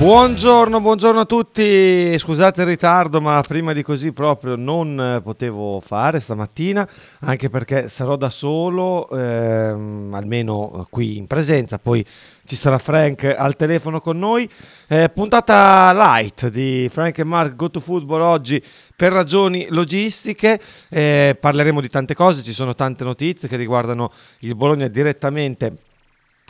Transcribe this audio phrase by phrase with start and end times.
[0.00, 6.20] Buongiorno, buongiorno a tutti, scusate il ritardo ma prima di così proprio non potevo fare
[6.20, 12.02] stamattina anche perché sarò da solo, ehm, almeno qui in presenza, poi
[12.46, 14.48] ci sarà Frank al telefono con noi.
[14.88, 18.64] Eh, puntata light di Frank e Mark Go to Football oggi
[18.96, 20.58] per ragioni logistiche,
[20.88, 25.89] eh, parleremo di tante cose, ci sono tante notizie che riguardano il Bologna direttamente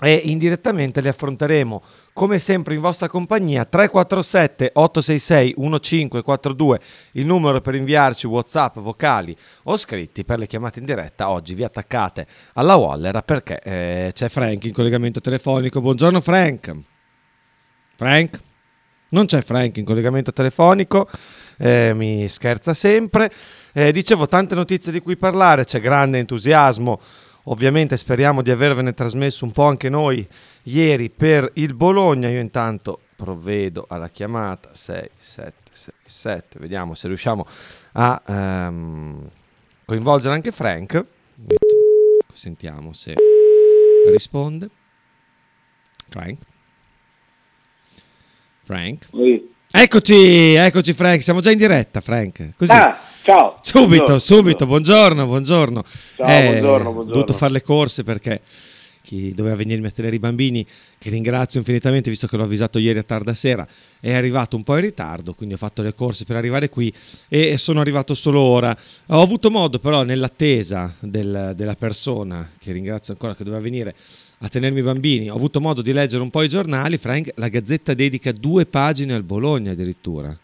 [0.00, 1.82] e indirettamente le affronteremo.
[2.12, 6.80] Come sempre in vostra compagnia 347 866 1542
[7.12, 11.30] il numero per inviarci whatsapp vocali o scritti per le chiamate in diretta.
[11.30, 15.80] Oggi vi attaccate alla Wallera perché eh, c'è Frank in collegamento telefonico.
[15.80, 16.74] Buongiorno Frank.
[17.96, 18.40] Frank?
[19.10, 21.08] Non c'è Frank in collegamento telefonico
[21.60, 23.30] eh, mi scherza sempre.
[23.72, 26.98] Eh, dicevo tante notizie di cui parlare c'è grande entusiasmo
[27.44, 30.28] Ovviamente speriamo di avervene trasmesso un po' anche noi
[30.64, 32.28] ieri per il Bologna.
[32.28, 37.46] Io intanto provvedo alla chiamata 6767, vediamo se riusciamo
[37.92, 39.26] a um,
[39.86, 41.04] coinvolgere anche Frank.
[42.32, 43.14] Sentiamo se
[44.10, 44.68] risponde.
[46.08, 46.38] Frank?
[48.64, 49.08] Frank?
[49.72, 52.50] Eccoci, eccoci Frank, siamo già in diretta Frank.
[52.56, 52.72] Così.
[52.72, 53.56] Ah, ciao.
[53.62, 55.84] Subito, buongiorno, subito, buongiorno, buongiorno.
[56.16, 57.12] Ciao, Eh, buongiorno, Ho buongiorno.
[57.12, 58.40] dovuto fare le corse perché
[59.02, 60.64] chi doveva venirmi a tenere i bambini,
[60.98, 63.66] che ringrazio infinitamente visto che l'ho avvisato ieri a tarda sera,
[63.98, 66.92] è arrivato un po' in ritardo, quindi ho fatto le corse per arrivare qui
[67.28, 68.76] e sono arrivato solo ora.
[69.06, 73.96] Ho avuto modo però nell'attesa del- della persona, che ringrazio ancora, che doveva venire
[74.42, 77.48] a tenermi i bambini, ho avuto modo di leggere un po' i giornali, Frank, la
[77.48, 80.38] Gazzetta dedica due pagine al Bologna addirittura.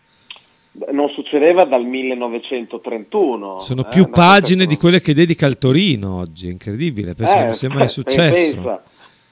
[0.93, 3.59] Non succedeva dal 1931.
[3.61, 7.55] Sono eh, più pagine di quelle che dedica al Torino oggi, incredibile, penso Eh, non
[7.55, 8.55] sia mai pe- successo.
[8.57, 8.83] Pensa,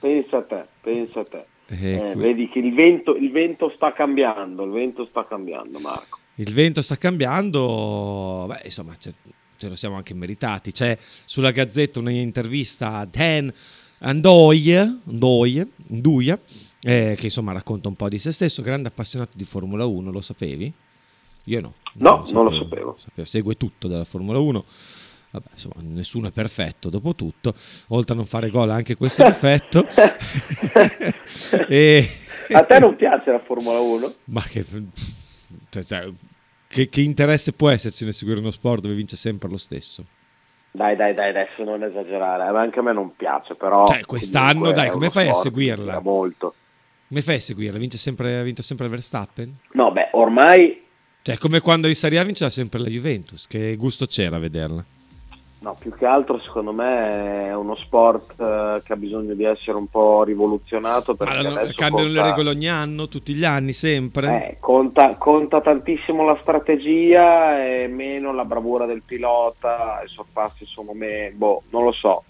[0.00, 1.44] pensa a te, pensa a te.
[1.68, 6.18] Eh, Eh, vedi che il vento, il vento sta cambiando, il vento sta cambiando, Marco.
[6.36, 9.12] Il vento sta cambiando, beh, insomma, ce,
[9.68, 10.72] lo siamo anche meritati.
[10.72, 13.52] C'è sulla Gazzetta un'intervista a Dan
[14.00, 16.38] Andoie, Andoie,
[16.82, 20.20] eh, che insomma racconta un po' di se stesso, grande appassionato di Formula 1, lo
[20.20, 20.72] sapevi?
[21.44, 21.74] Io no.
[21.94, 22.96] No, non lo sapevo.
[23.22, 24.64] Segue tutto della Formula 1.
[25.34, 27.54] Vabbè, insomma, nessuno è perfetto dopo tutto,
[27.88, 29.84] oltre a non fare gol anche questo difetto.
[31.68, 32.08] e...
[32.52, 34.12] A te non piace la Formula 1?
[34.26, 34.64] Ma che,
[35.70, 36.08] cioè, cioè,
[36.68, 40.04] che, che interesse può esserci nel seguire uno sport dove vince sempre lo stesso?
[40.70, 43.86] Dai, dai, dai, adesso non esagerare, anche a me non piace, però...
[43.86, 46.00] Cioè, quest'anno, dai, è come fai a seguirla?
[46.00, 46.54] Molto.
[47.08, 47.78] Come fai a seguirla?
[47.78, 49.52] Vince sempre, ha vinto sempre Verstappen?
[49.72, 50.83] No, beh, ormai
[51.24, 54.84] Cioè, come quando in Serie A vinceva sempre la Juventus, che gusto c'era vederla?
[55.60, 59.78] No, più che altro secondo me è uno sport eh, che ha bisogno di essere
[59.78, 64.48] un po' rivoluzionato perché Allora, cambiano conta, le regole ogni anno, tutti gli anni, sempre?
[64.50, 70.92] eh, conta, conta tantissimo la strategia e meno la bravura del pilota, i sorpassi sono
[70.92, 72.22] meno, boh, non lo so.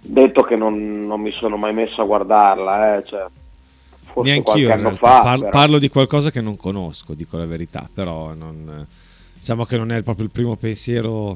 [0.00, 3.26] Detto che non, non mi sono mai messo a guardarla, eh, cioè,
[4.16, 5.06] forse Neanch'io qualche anno realtà.
[5.06, 5.20] fa.
[5.20, 5.50] Par- però.
[5.50, 8.86] parlo di qualcosa che non conosco, dico la verità, però non,
[9.34, 11.32] diciamo che non è proprio il primo pensiero,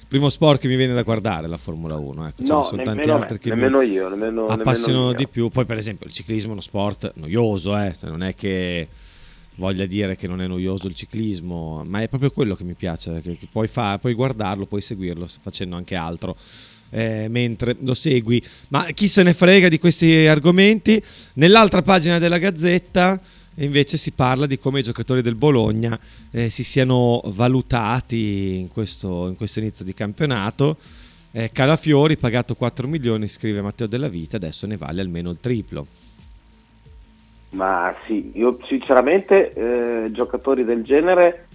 [0.00, 2.28] il primo sport che mi viene da guardare la Formula 1.
[2.28, 5.28] Ecco, ce No, ne sono tanti altri che mi nemmeno io, nemmeno, appassionano nemmeno di
[5.28, 5.48] più.
[5.50, 7.94] Poi, per esempio, il ciclismo è uno sport noioso, eh?
[7.98, 8.88] cioè, non è che
[9.56, 13.20] voglia dire che non è noioso il ciclismo, ma è proprio quello che mi piace,
[13.20, 16.34] che, che puoi, fa- puoi guardarlo, puoi seguirlo facendo anche altro.
[16.92, 21.02] Eh, mentre lo segui, ma chi se ne frega di questi argomenti?
[21.34, 23.18] Nell'altra pagina della Gazzetta
[23.56, 25.98] invece si parla di come i giocatori del Bologna
[26.30, 30.76] eh, si siano valutati in questo, in questo inizio di campionato.
[31.32, 35.86] Eh, Calafiori pagato 4 milioni, scrive Matteo Della Vita, adesso ne vale almeno il triplo.
[37.50, 41.48] Ma sì, io sinceramente eh, giocatori del genere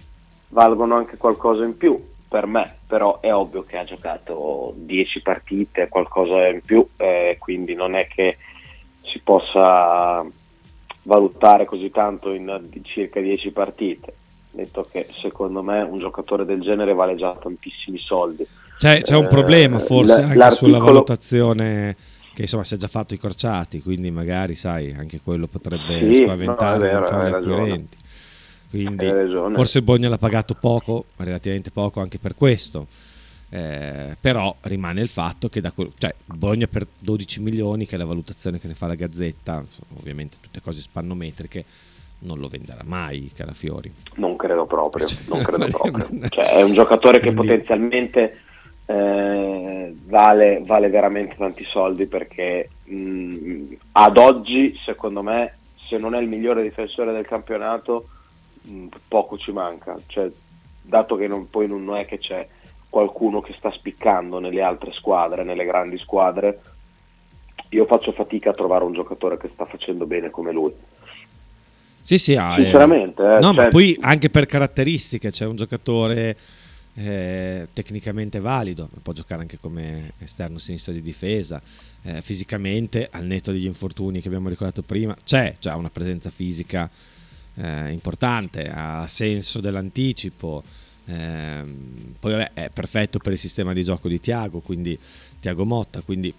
[0.48, 5.88] valgono anche qualcosa in più per me, però è ovvio che ha giocato 10 partite,
[5.88, 8.36] qualcosa in più, eh, quindi non è che
[9.02, 10.24] si possa
[11.02, 14.12] valutare così tanto in circa 10 partite.
[14.50, 18.44] detto che secondo me un giocatore del genere vale già tantissimi soldi.
[18.76, 21.96] C'è, c'è un Eh, problema forse l- anche l'articolo- sulla valutazione
[22.34, 26.22] che insomma si è già fatto i crociati, quindi magari sai anche quello potrebbe Sì,
[26.22, 27.36] spaventare no, vero, ragione.
[27.36, 27.96] acquirenti.
[28.70, 29.06] Quindi
[29.54, 32.86] forse Bogna l'ha pagato poco, relativamente poco anche per questo.
[33.50, 37.98] Eh, però rimane il fatto che da quel- cioè, Bogna per 12 milioni, che è
[37.98, 39.64] la valutazione che ne fa la Gazzetta,
[39.98, 41.64] ovviamente tutte cose spannometriche,
[42.20, 43.90] non lo venderà mai Calafiori.
[44.16, 46.08] Non credo proprio, Cioè, non credo proprio.
[46.28, 48.40] Cioè, è un giocatore che potenzialmente
[48.84, 55.56] eh, vale, vale veramente tanti soldi perché mh, ad oggi, secondo me,
[55.88, 58.08] se non è il migliore difensore del campionato,
[59.06, 59.96] poco ci manca.
[60.06, 60.30] Cioè,
[60.82, 62.46] dato che non- poi non è che c'è
[62.88, 66.60] qualcuno che sta spiccando nelle altre squadre, nelle grandi squadre,
[67.70, 70.72] io faccio fatica a trovare un giocatore che sta facendo bene come lui.
[72.00, 75.56] Sì, sì, ha, eh, Sinceramente, eh, no, cioè- ma poi anche per caratteristiche, c'è un
[75.56, 76.36] giocatore
[77.00, 81.62] eh, tecnicamente valido, può giocare anche come esterno sinistro di difesa,
[82.02, 86.90] eh, fisicamente, al netto degli infortuni che abbiamo ricordato prima, c'è già una presenza fisica
[87.60, 90.62] eh, importante, ha senso dell'anticipo,
[91.06, 94.98] ehm, poi vabbè, è perfetto per il sistema di gioco di Tiago, quindi
[95.40, 96.32] Tiago Motta, quindi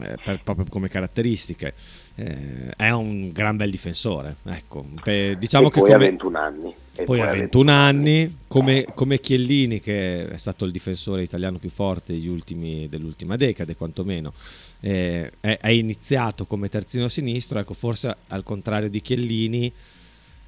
[0.00, 1.74] eh, per- proprio come caratteristiche.
[2.16, 4.36] Eh, è un gran bel difensore.
[4.44, 6.74] Ecco, Pe- diciamo e che poi ha come, 21 anni.
[6.96, 11.70] E poi ha 21 anni, come, come Chiellini, che è stato il difensore italiano più
[11.70, 14.32] forte degli ultimi- dell'ultima decade, quantomeno.
[14.80, 19.72] eh, è, è iniziato come terzino sinistro, ecco, forse al contrario di Chiellini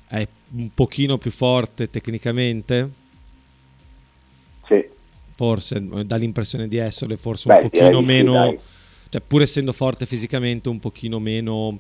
[0.09, 2.91] è un pochino più forte tecnicamente,
[4.69, 4.85] Sì.
[5.35, 8.59] forse eh, dà l'impressione di essere forse Beh, un pochino sì, meno dai.
[9.11, 11.79] cioè pur essendo forte fisicamente un pochino meno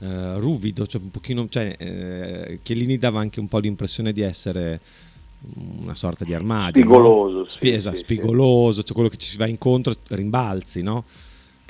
[0.00, 4.80] eh, ruvido cioè un pochino cioè eh, Chiellini dava anche un po' l'impressione di essere
[5.80, 7.44] una sorta di armadio Spigoloso, no?
[7.48, 11.04] sì, Spi- esatto, sì, spigoloso cioè quello che ci si va incontro rimbalzi no?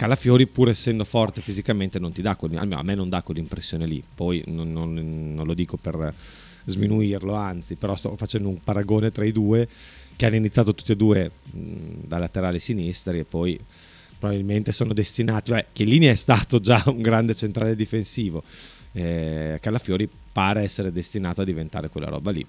[0.03, 3.87] Calafiori pur essendo forte fisicamente non ti dà quel- almeno a me non dà quell'impressione
[3.87, 6.13] lì poi non, non- non lo dico per
[6.65, 9.69] sminuirlo anzi però sto facendo un paragone tra i due
[10.17, 11.61] che hanno iniziato tutti e due mh,
[12.07, 13.59] da laterali sinistri e poi
[14.19, 18.43] probabilmente sono destinati, cioè Chiellini è stato già un grande centrale difensivo,
[18.93, 22.45] eh, Calafiori pare essere destinato a diventare quella roba lì.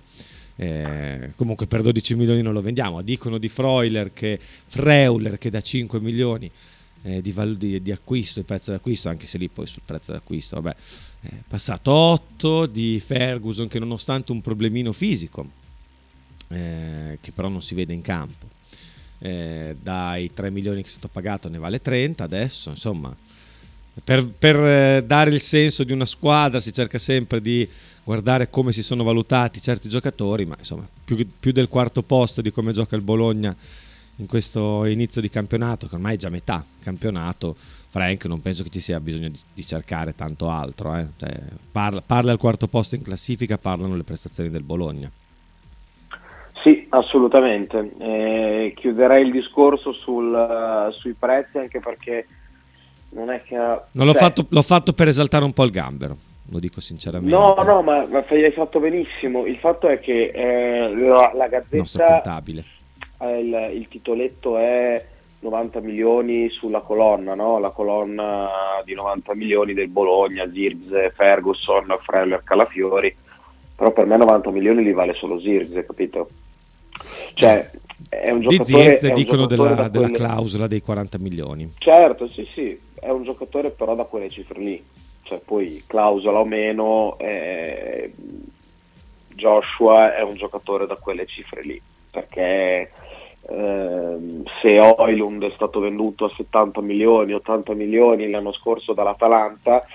[0.56, 5.62] Eh, comunque per 12 milioni non lo vendiamo, dicono di Freuler che Freuler che da
[5.62, 6.50] 5 milioni
[7.04, 10.12] eh, di, val- di- di acquisto, il prezzo d'acquisto, anche se lì poi sul prezzo
[10.12, 10.76] d'acquisto, vabbè,
[11.22, 15.48] è passato 8 di Ferguson che nonostante un problemino fisico,
[16.48, 18.48] eh, che però non si vede in campo,
[19.20, 23.16] eh, dai 3 milioni che è stato pagato ne vale 30 adesso, insomma,
[24.04, 27.68] per, per, eh, dare il senso di una squadra si cerca sempre di
[28.04, 32.52] guardare come si sono valutati certi giocatori, ma insomma più, più del quarto posto di
[32.52, 33.56] come gioca il Bologna
[34.18, 37.56] in questo inizio di campionato, che ormai è già metà campionato,
[37.90, 40.96] Frank non penso che ci sia bisogno di, di cercare tanto altro.
[40.96, 41.08] eh.
[41.18, 41.32] Cioè,
[41.72, 45.10] parla, parla al quarto posto in classifica, parlano le prestazioni del Bologna.
[46.64, 47.92] Sì, assolutamente.
[48.00, 52.26] Eh, chiuderei il discorso sul, eh, sui prezzi anche perché
[53.10, 53.56] non è che...
[53.56, 56.18] Non l'ho, cioè, fatto, l'ho fatto per esaltare un po' il gambero,
[56.50, 57.36] lo dico sinceramente.
[57.36, 59.46] No, no, ma, ma hai fatto benissimo.
[59.46, 62.64] Il fatto è che eh, la, la Il nostro Gazzetta, contabile.
[63.24, 65.06] Eh, il, il titoletto è
[65.44, 67.60] 90 milioni sulla colonna, no?
[67.60, 68.50] la colonna
[68.86, 73.16] di 90 milioni del Bologna, Zirze, Ferguson, Freller, Calafiori,
[73.76, 76.30] però per me 90 milioni li vale solo Zirze, capito?
[77.34, 77.70] Cioè,
[78.10, 78.90] è un Di giocatore...
[78.90, 81.74] Zirze è un dicono della, da della quelle- clausola dei 40 milioni.
[81.78, 84.84] Certo, sì, sì, è un giocatore però da quelle cifre lì,
[85.24, 88.14] cioè poi clausola o meno, eh,
[89.36, 92.92] Joshua è un giocatore da quelle cifre lì, perché
[93.50, 99.86] ehm, se Oilund è stato venduto a 70 milioni, 80 milioni l'anno scorso dall'Atalanta,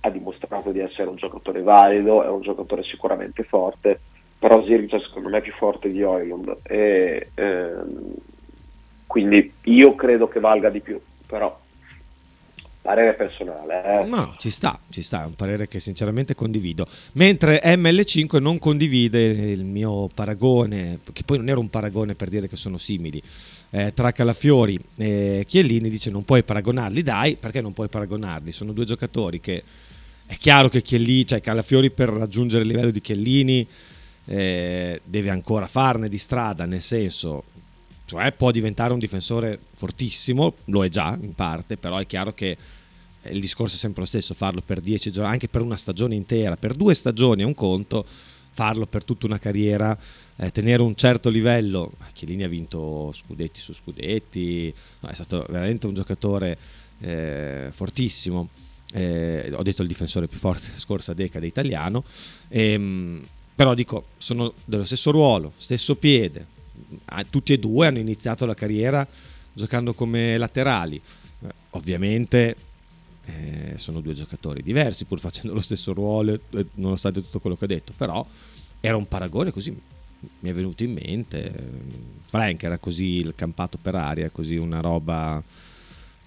[0.00, 4.00] ha dimostrato di essere un giocatore valido, è un giocatore sicuramente forte,
[4.38, 8.14] però Zirkzee secondo me è più forte di Oilund e ehm,
[9.06, 11.56] quindi io credo che valga di più, però
[12.84, 14.02] parere personale.
[14.02, 14.04] Eh.
[14.04, 16.86] No, ci sta, ci sta, è un parere che sinceramente condivido.
[17.12, 22.46] Mentre ML5 non condivide il mio paragone, che poi non era un paragone per dire
[22.46, 23.22] che sono simili,
[23.70, 28.52] eh, tra Calafiori e Chiellini, dice non puoi paragonarli, dai, perché non puoi paragonarli?
[28.52, 29.62] Sono due giocatori che
[30.26, 33.66] è chiaro che Chiellini, cioè Calafiori per raggiungere il livello di Chiellini
[34.26, 37.44] eh, deve ancora farne di strada, nel senso
[38.14, 42.56] cioè può diventare un difensore fortissimo, lo è già in parte, però è chiaro che
[43.22, 46.56] il discorso è sempre lo stesso, farlo per 10 giorni, anche per una stagione intera,
[46.56, 49.98] per due stagioni è un conto, farlo per tutta una carriera,
[50.36, 51.92] eh, tenere un certo livello.
[52.12, 56.56] Chiellini ha vinto scudetti su scudetti, no, è stato veramente un giocatore
[57.00, 58.48] eh, fortissimo.
[58.92, 62.04] Eh, ho detto il difensore più forte scorsa decade italiano.
[62.48, 63.24] Ehm,
[63.56, 66.53] però dico, sono dello stesso ruolo, stesso piede.
[67.30, 69.06] Tutti e due hanno iniziato la carriera
[69.54, 71.00] giocando come laterali.
[71.40, 72.56] Eh, ovviamente
[73.26, 77.64] eh, sono due giocatori diversi, pur facendo lo stesso ruolo, eh, nonostante tutto quello che
[77.64, 77.92] ho detto.
[77.96, 78.26] Però
[78.80, 81.52] era un paragone così, mi è venuto in mente.
[82.26, 85.42] Frank era così campato per aria, così una roba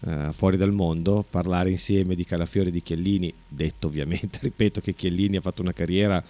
[0.05, 1.25] eh, fuori dal mondo.
[1.29, 5.73] Parlare insieme di Calafiori e di Chiellini, detto ovviamente, ripeto che Chiellini ha fatto una
[5.73, 6.23] carriera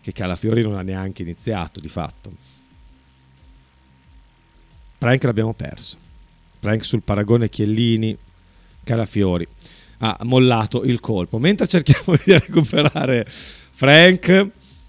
[0.00, 2.53] che Calafiori non ha neanche iniziato di fatto.
[4.98, 5.96] Frank l'abbiamo perso.
[6.60, 8.16] Frank sul paragone Chiellini,
[8.82, 9.46] Calafiori
[9.98, 11.38] ha mollato il colpo.
[11.38, 14.28] Mentre cerchiamo di recuperare Frank,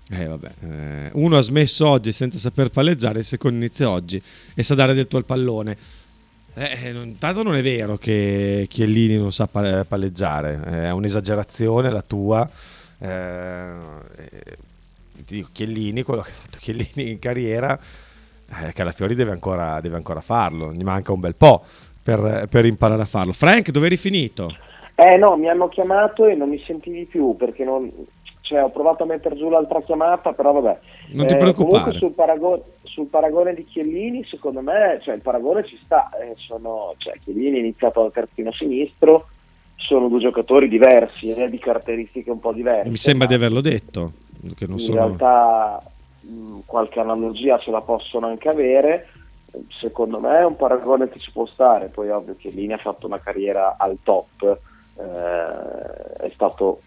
[0.09, 4.21] eh, vabbè, eh, uno ha smesso oggi senza saper palleggiare, il secondo inizia oggi
[4.53, 5.77] e sa dare del tuo al pallone.
[6.57, 12.49] Eh, intanto non è vero che Chiellini non sa palleggiare, è un'esagerazione la tua.
[12.97, 13.73] Eh,
[15.25, 17.77] ti dico Chiellini, quello che ha fatto Chiellini in carriera,
[18.47, 21.63] eh, Calafiori deve ancora, deve ancora farlo, gli manca un bel po'
[22.01, 23.33] per, per imparare a farlo.
[23.33, 24.53] Frank, dove eri finito?
[24.95, 27.91] Eh no, mi hanno chiamato e non mi sentivi più perché non,
[28.45, 30.79] cioè, ho provato a mettere giù l'altra chiamata, però vabbè.
[31.13, 31.97] Non ti eh, preoccupare.
[31.97, 36.11] Sul paragone, sul paragone, di Chiellini, secondo me, cioè, il paragone ci sta.
[36.21, 39.29] Eh, sono, cioè, Chiellini è iniziato da terzino sinistro,
[39.75, 42.89] sono due giocatori diversi, eh, di caratteristiche un po' diverse.
[42.89, 44.11] Mi sembra di averlo detto
[44.55, 44.97] che non in sono...
[44.99, 45.81] realtà
[46.25, 49.07] mh, qualche analogia ce la possono anche avere.
[49.79, 53.05] Secondo me è un paragone che ci può stare poi ovvio che Lini ha fatto
[53.07, 54.59] una carriera al top
[54.97, 56.81] eh, è stato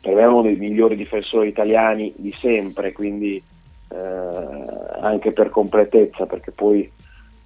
[0.00, 3.42] per me uno dei migliori difensori italiani di sempre quindi
[3.88, 3.96] eh,
[5.00, 6.90] anche per completezza perché poi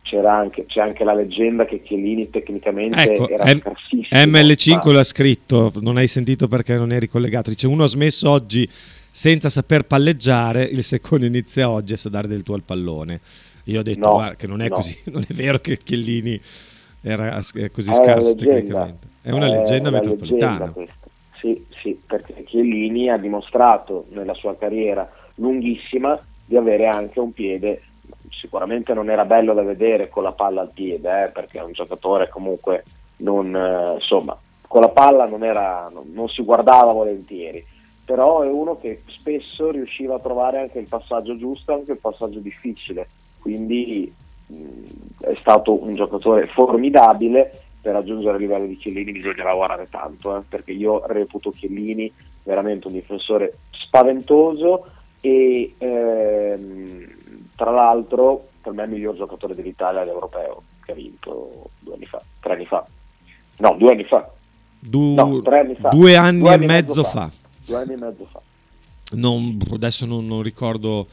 [0.02, 4.20] c'era anche, c'è anche la leggenda che Chiellini tecnicamente ecco, era M- scarsissimo.
[4.20, 4.92] ML5 ma...
[4.92, 7.50] l'ha scritto non hai sentito perché non eri collegato.
[7.50, 8.68] Dice uno ha smesso oggi
[9.10, 13.20] senza saper palleggiare, il secondo inizia oggi a sa dare del tuo al pallone.
[13.64, 14.74] Io ho detto no, guarda, che non è no.
[14.74, 16.40] così, non è vero che Chiellini
[17.02, 17.40] era
[17.72, 19.08] così è scarso tecnicamente.
[19.22, 20.66] È una leggenda è metropolitana.
[20.66, 20.92] Leggenda
[21.40, 27.82] sì, sì, perché Chiellini ha dimostrato nella sua carriera lunghissima di avere anche un piede
[28.30, 31.72] sicuramente non era bello da vedere con la palla al piede, eh, perché è un
[31.72, 32.84] giocatore comunque
[33.18, 34.36] non, eh, insomma,
[34.66, 37.64] con la palla non, era, non, non, si guardava volentieri,
[38.10, 42.40] però è uno che spesso riusciva a trovare anche il passaggio giusto, anche il passaggio
[42.40, 43.06] difficile,
[43.38, 44.12] quindi
[44.46, 44.56] mh,
[45.20, 50.40] è stato un giocatore formidabile, per raggiungere il livello di Chiellini bisogna lavorare tanto, eh,
[50.40, 52.12] perché io reputo Chiellini
[52.42, 54.86] veramente un difensore spaventoso
[55.20, 57.14] e ehm,
[57.54, 62.06] tra l'altro per me è il miglior giocatore dell'Italia all'Europeo che ha vinto due anni
[62.06, 62.84] fa, tre anni fa,
[63.58, 64.28] no due anni fa,
[64.80, 67.28] du- no, tre anni fa, due anni, due anni e mezzo, mezzo fa.
[67.28, 68.40] fa due anni e mezzo fa.
[69.12, 71.06] Non, adesso non, non ricordo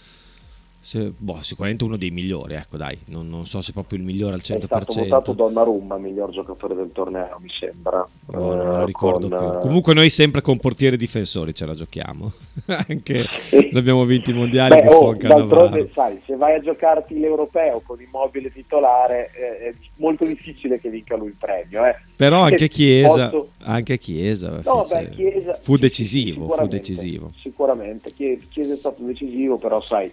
[0.88, 4.36] se, boh, sicuramente uno dei migliori, ecco dai, non, non, so se proprio il migliore
[4.36, 4.58] al 100%.
[4.58, 8.08] È stato votato Donnarumma, miglior giocatore del torneo, mi sembra.
[8.28, 9.60] Oh, non lo ricordo con, più.
[9.60, 12.32] Comunque noi sempre con portieri difensori ce la giochiamo,
[12.88, 13.26] anche
[13.74, 18.50] abbiamo vinto i mondiali Beh, oh, d'altronde, sai, se vai a giocarti l'europeo con immobile
[18.50, 21.86] titolare eh, è molto difficile che vinca lui il premio.
[21.86, 21.98] Eh.
[22.16, 23.50] Però anche Chiesa, posso...
[23.64, 27.34] anche Chiesa, no, beh, Chiesa fu decisivo, fu decisivo.
[27.42, 30.10] Sicuramente, Chiesa è stato decisivo, però sai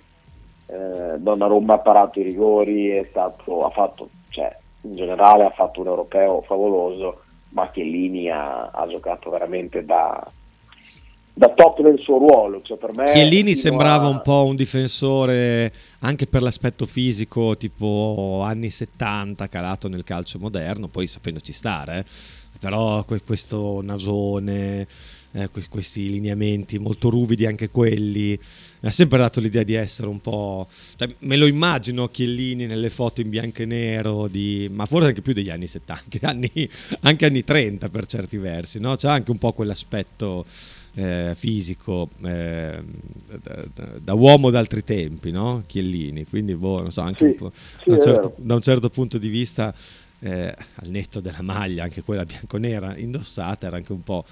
[0.75, 5.87] eh, Donnarumma ha parato i rigori, stato, ha fatto, cioè, in generale ha fatto un
[5.87, 10.21] europeo favoloso, ma Chiellini ha, ha giocato veramente da,
[11.33, 12.61] da top del suo ruolo.
[12.63, 14.09] Cioè per me Chiellini sembrava a...
[14.09, 20.89] un po' un difensore anche per l'aspetto fisico, tipo anni 70, calato nel calcio moderno,
[20.89, 22.05] poi sapendoci stare, eh.
[22.59, 24.87] però questo nasone,
[25.35, 28.39] eh, questi lineamenti molto ruvidi anche quelli
[28.85, 30.69] mi ha sempre dato l'idea di essere un po'...
[30.97, 35.23] Cioè, me lo immagino Chiellini nelle foto in bianco e nero, di, ma forse anche
[35.23, 36.51] più degli anni 70, anni,
[37.01, 38.95] anche anni 30 per certi versi, no?
[38.95, 40.45] C'è anche un po' quell'aspetto
[40.97, 42.83] eh, fisico eh,
[43.43, 43.65] da,
[44.03, 45.63] da, uomo d'altri tempi, no?
[45.65, 48.91] Chiellini, quindi boh, non so, anche sì, un sì, da, un certo, da un certo
[48.91, 49.75] punto di vista
[50.25, 54.25] eh, al netto della maglia, anche quella bianconera indossata, era anche un po'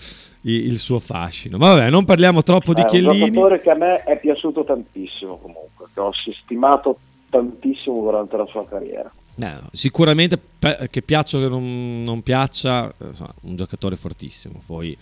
[0.42, 1.58] il, suo fascino.
[1.58, 3.18] Ma vabbè, non parliamo troppo di Chiellini.
[3.18, 6.10] È un giocatore che a me è piaciuto tantissimo comunque, che ho
[6.42, 9.12] stimato tantissimo durante la sua carriera.
[9.38, 10.38] Eh, sicuramente
[10.90, 14.62] che piaccia o che non, non piaccia, insomma, un giocatore fortissimo.
[14.64, 14.96] Poi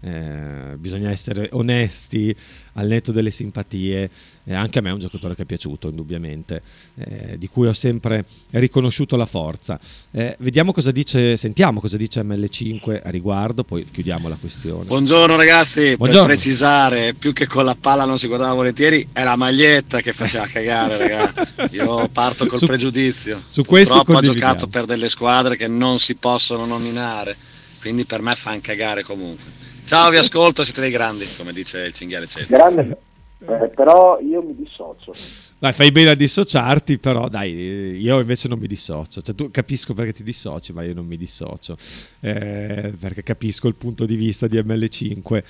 [0.00, 2.34] eh, bisogna essere onesti
[2.74, 4.10] al netto delle simpatie.
[4.44, 6.62] Eh, anche a me è un giocatore che è piaciuto, indubbiamente,
[6.96, 9.78] eh, di cui ho sempre riconosciuto la forza.
[10.12, 14.84] Eh, vediamo cosa dice, sentiamo cosa dice ML5 a riguardo, poi chiudiamo la questione.
[14.84, 16.26] Buongiorno ragazzi, Buongiorno.
[16.26, 20.12] per precisare, più che con la palla non si guardava volentieri, è la maglietta che
[20.12, 21.74] faceva cagare, ragazzi.
[21.74, 23.42] Io parto col su, pregiudizio.
[23.48, 27.36] Su questo Purtroppo ha giocato per delle squadre che non si possono nominare,
[27.80, 29.55] quindi per me fa cagare comunque.
[29.86, 32.52] Ciao, vi ascolto, siete dei grandi, come dice il cinghiale Ceto.
[32.52, 32.98] Grande,
[33.38, 35.14] eh, però io mi dissocio.
[35.60, 39.22] Dai, fai bene a dissociarti, però dai, io invece non mi dissocio.
[39.22, 41.76] Cioè, tu capisco perché ti dissoci, ma io non mi dissocio.
[42.18, 45.42] Eh, perché capisco il punto di vista di ML5.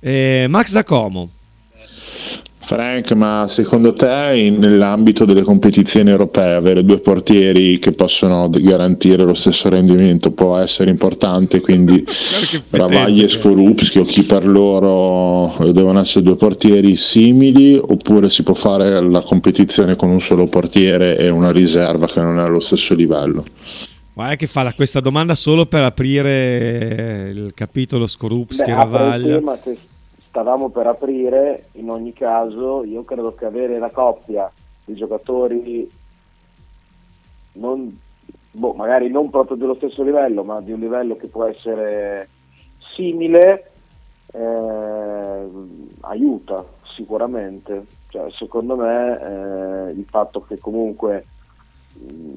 [0.00, 1.30] Eh, Max da Como.
[2.64, 9.34] Frank, ma secondo te nell'ambito delle competizioni europee avere due portieri che possono garantire lo
[9.34, 12.02] stesso rendimento può essere importante, quindi
[12.70, 18.54] Ravaglia e Skorupski o chi per loro devono essere due portieri simili oppure si può
[18.54, 22.94] fare la competizione con un solo portiere e una riserva che non è allo stesso
[22.94, 23.44] livello?
[24.14, 29.42] Guarda che fa questa domanda solo per aprire il capitolo Skorupski e Ravaglia
[30.34, 34.50] stavamo per aprire, in ogni caso io credo che avere la coppia
[34.84, 35.88] di giocatori
[37.52, 37.96] non,
[38.50, 42.28] boh, magari non proprio dello stesso livello, ma di un livello che può essere
[42.96, 43.70] simile,
[44.32, 45.48] eh,
[46.00, 46.64] aiuta
[46.96, 47.86] sicuramente.
[48.08, 51.26] Cioè, secondo me eh, il fatto che comunque
[51.92, 52.34] mh,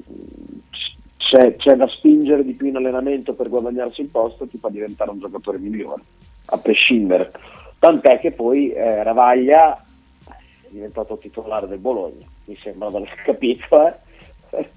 [1.16, 5.10] c'è, c'è, da spingere di più in allenamento per guadagnarsi il posto ti fa diventare
[5.10, 6.02] un giocatore migliore,
[6.44, 7.32] a prescindere
[7.78, 9.84] tant'è che poi eh, Ravaglia
[10.24, 13.86] è diventato titolare del Bologna, mi sembra di aver capito.
[13.86, 14.68] Eh?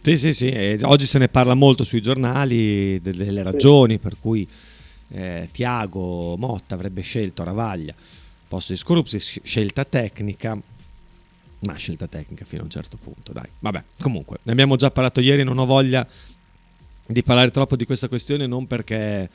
[0.00, 3.98] Sì, sì, sì, e oggi se ne parla molto sui giornali delle ragioni sì.
[3.98, 4.48] per cui
[5.08, 7.94] eh, Tiago Motta avrebbe scelto Ravaglia
[8.48, 10.56] posto di Scorupsi, scelta tecnica,
[11.60, 13.48] ma scelta tecnica fino a un certo punto, dai.
[13.58, 16.06] Vabbè, comunque, ne abbiamo già parlato ieri, non ho voglia
[17.06, 19.28] di parlare troppo di questa questione, non perché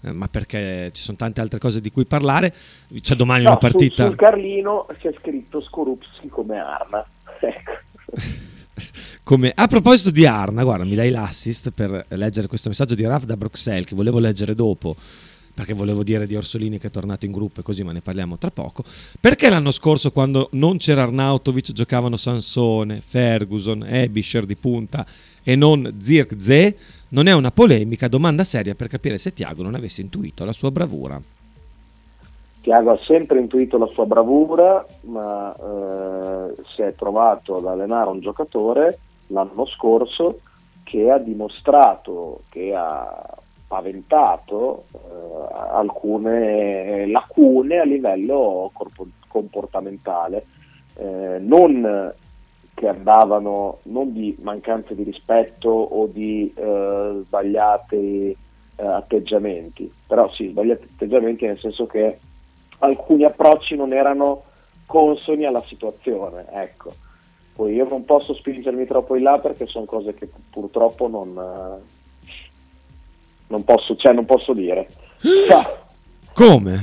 [0.00, 2.54] ma perché ci sono tante altre cose di cui parlare.
[3.00, 4.04] C'è domani no, una partita.
[4.04, 7.04] Sul, sul Carlino c'è scritto Skorupski come Arna.
[7.38, 7.72] Ecco.
[9.22, 9.52] come...
[9.54, 13.36] A proposito di Arna, guarda, mi dai l'assist per leggere questo messaggio di Raf da
[13.36, 14.96] Bruxelles che volevo leggere dopo
[15.56, 18.36] perché volevo dire di Orsolini che è tornato in gruppo e così, ma ne parliamo
[18.36, 18.84] tra poco.
[19.18, 25.06] Perché l'anno scorso, quando non c'era Arnautovic, giocavano Sansone, Ferguson, Ebischer di punta
[25.42, 26.76] e non Zirkzee?
[27.08, 30.72] Non è una polemica, domanda seria per capire se Tiago non avesse intuito la sua
[30.72, 31.20] bravura.
[32.60, 38.18] Tiago ha sempre intuito la sua bravura, ma eh, si è trovato ad allenare un
[38.18, 40.40] giocatore l'anno scorso
[40.82, 43.24] che ha dimostrato che ha
[43.68, 44.98] paventato eh,
[45.70, 50.46] alcune lacune a livello corpo- comportamentale,
[50.94, 52.12] eh, non
[52.76, 58.36] che andavano non di mancanza di rispetto o di eh, sbagliati
[58.76, 62.18] eh, atteggiamenti, però sì, sbagliati atteggiamenti nel senso che
[62.80, 64.42] alcuni approcci non erano
[64.84, 66.92] consoni alla situazione, ecco.
[67.54, 71.80] Poi io non posso spingermi troppo in là perché sono cose che purtroppo non,
[73.46, 74.86] non posso, cioè, non posso dire.
[76.34, 76.82] Come?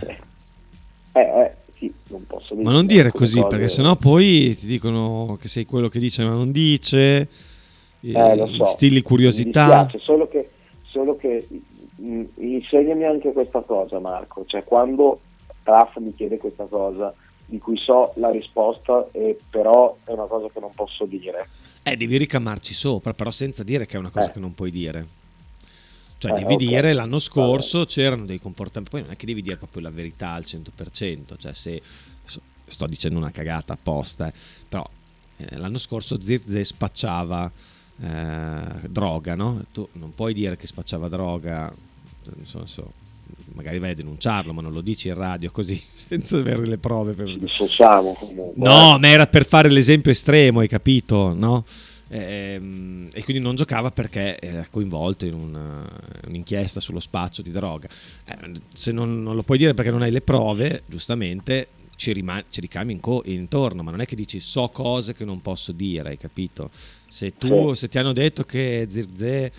[1.11, 2.65] Eh, eh, sì, non posso dire.
[2.65, 3.47] Ma non dire così, cose...
[3.49, 7.27] perché sennò poi ti dicono che sei quello che dice ma non dice,
[7.99, 8.65] eh, lo so.
[8.65, 9.89] stili curiosità.
[9.97, 10.49] solo che,
[10.83, 11.45] solo che
[11.95, 15.19] mh, insegnami anche questa cosa Marco, cioè quando
[15.63, 17.13] Raf mi chiede questa cosa
[17.45, 21.47] di cui so la risposta e però è una cosa che non posso dire.
[21.83, 24.31] Eh, devi ricamarci sopra, però senza dire che è una cosa eh.
[24.31, 25.05] che non puoi dire.
[26.23, 26.67] Cioè, eh, devi okay.
[26.67, 27.91] dire l'anno scorso allora.
[27.91, 31.53] c'erano dei comportamenti, poi non è che devi dire proprio la verità al 100%, cioè
[31.53, 31.81] se
[32.65, 34.33] sto dicendo una cagata apposta, eh,
[34.69, 34.87] però
[35.35, 37.51] eh, l'anno scorso Zirze spacciava
[38.01, 39.65] eh, droga, no?
[39.73, 41.73] Tu non puoi dire che spacciava droga,
[42.23, 42.93] non so, so,
[43.51, 47.11] magari vai a denunciarlo, ma non lo dici in radio così, senza avere le prove.
[47.11, 47.27] Per...
[47.27, 48.53] Ci dissociamo comunque.
[48.55, 48.99] No, eh.
[48.99, 51.65] ma era per fare l'esempio estremo, hai capito, no?
[52.13, 55.87] Ehm, e quindi non giocava perché era coinvolto in una,
[56.27, 57.89] un'inchiesta sullo spaccio di droga.
[58.25, 62.43] Eh, se non, non, lo puoi dire perché non hai le prove, giustamente ci, rima-
[62.49, 65.71] ci ricami in co- intorno, ma non è che dici so cose che non posso
[65.71, 66.69] dire, hai capito?
[67.07, 69.51] Se, tu, se ti hanno detto che Zirze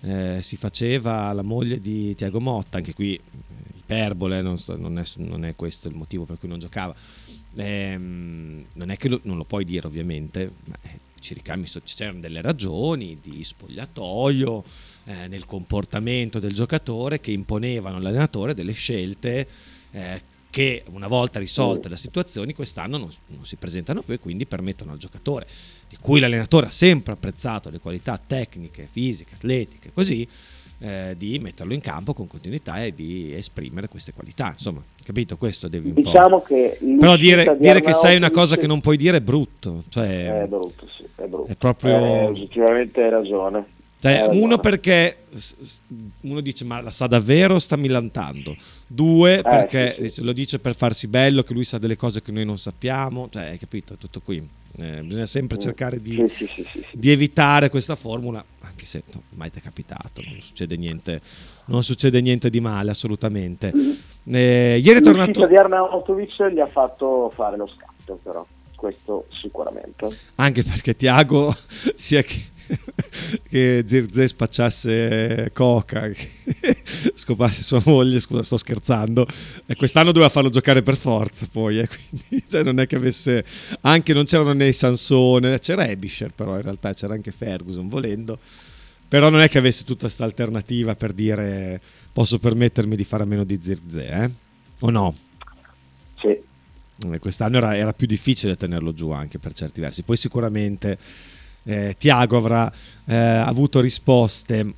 [0.00, 3.20] eh, si faceva la moglie di Tiago Motta, anche qui
[3.78, 6.94] iperbole, non, sto, non, è, non, è, questo il motivo per cui non giocava.
[7.54, 12.20] Eh, non è che lo, non lo puoi dire ovviamente, ma eh, ci ricami, c'erano
[12.20, 14.64] delle ragioni di spogliatoio,
[15.06, 19.48] eh, nel comportamento del giocatore che imponevano all'allenatore delle scelte
[19.90, 24.46] eh, che una volta risolte le situazioni quest'anno non, non, si presentano più e quindi
[24.46, 25.48] permettono al giocatore,
[25.88, 30.26] di cui l'allenatore ha sempre apprezzato le qualità tecniche, fisiche, atletiche, così,
[30.78, 34.50] eh, di metterlo in campo con continuità e di esprimere queste qualità.
[34.52, 35.36] Insomma, capito?
[35.36, 38.96] Questo devi un diciamo che Però dire, dire che sai una cosa che non puoi
[38.96, 39.84] dire è brutto.
[39.88, 41.50] Cioè, è brutto, sì, è brutto.
[41.50, 42.34] È proprio...
[42.34, 43.74] Eh, hai ragione.
[43.98, 45.16] Cioè, uno perché
[46.20, 48.54] uno dice ma la sa davvero sta millantando
[48.86, 50.22] due eh, perché sì, sì.
[50.22, 53.46] lo dice per farsi bello che lui sa delle cose che noi non sappiamo cioè
[53.46, 54.46] hai capito tutto qui
[54.78, 55.60] eh, bisogna sempre mm.
[55.60, 56.48] cercare di, sì,
[56.92, 58.44] di, evitare questa formula
[58.76, 61.20] anche se no, mai ti è capitato non succede niente
[61.66, 63.72] non succede niente di male assolutamente.
[64.24, 70.08] Eh, ieri è tornato di Arnautovic gli ha fatto fare lo scatto però questo sicuramente.
[70.36, 71.52] Anche perché Tiago
[71.94, 72.54] sia che
[73.48, 76.28] che Zirze spacciasse coca, che
[77.14, 79.26] scopasse sua moglie, scusa sto scherzando,
[79.66, 83.44] e quest'anno doveva farlo giocare per forza poi, eh, quindi cioè, non è che avesse,
[83.82, 88.38] anche non c'erano né Sansone, c'era Ebisher però in realtà c'era anche Ferguson volendo,
[89.08, 91.80] però non è che avesse tutta questa alternativa per dire
[92.12, 94.30] posso permettermi di fare a meno di Zirze, eh?
[94.80, 95.14] o no?
[96.18, 96.38] Sì.
[97.12, 100.98] Eh, quest'anno era, era più difficile tenerlo giù anche per certi versi, poi sicuramente
[101.64, 102.72] eh, Tiago avrà
[103.04, 104.74] eh, avuto risposte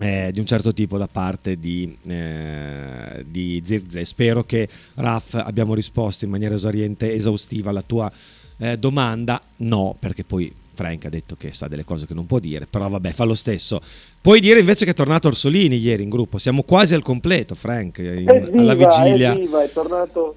[0.00, 4.04] eh, di un certo tipo da parte di, eh, di Zirze.
[4.04, 8.10] Spero che Raf abbiamo risposto in maniera esoriente, esaustiva alla tua
[8.56, 9.42] eh, domanda.
[9.56, 12.88] No, perché poi Frank ha detto che sa delle cose che non può dire, però
[12.88, 13.82] vabbè, fa lo stesso.
[14.22, 17.98] Puoi dire invece che è tornato Orsolini ieri in gruppo, siamo quasi al completo, Frank,
[17.98, 19.32] in, viva, alla vigilia.
[19.32, 20.36] È, viva, è tornato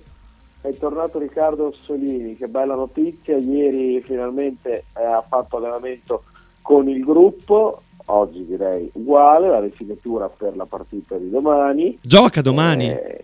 [0.60, 6.24] è tornato Riccardo Solini, che bella notizia, ieri finalmente eh, ha fatto allenamento
[6.62, 11.98] con il gruppo, oggi direi uguale, la rifinitura per la partita di domani.
[12.02, 12.90] Gioca domani?
[12.90, 13.24] Eh,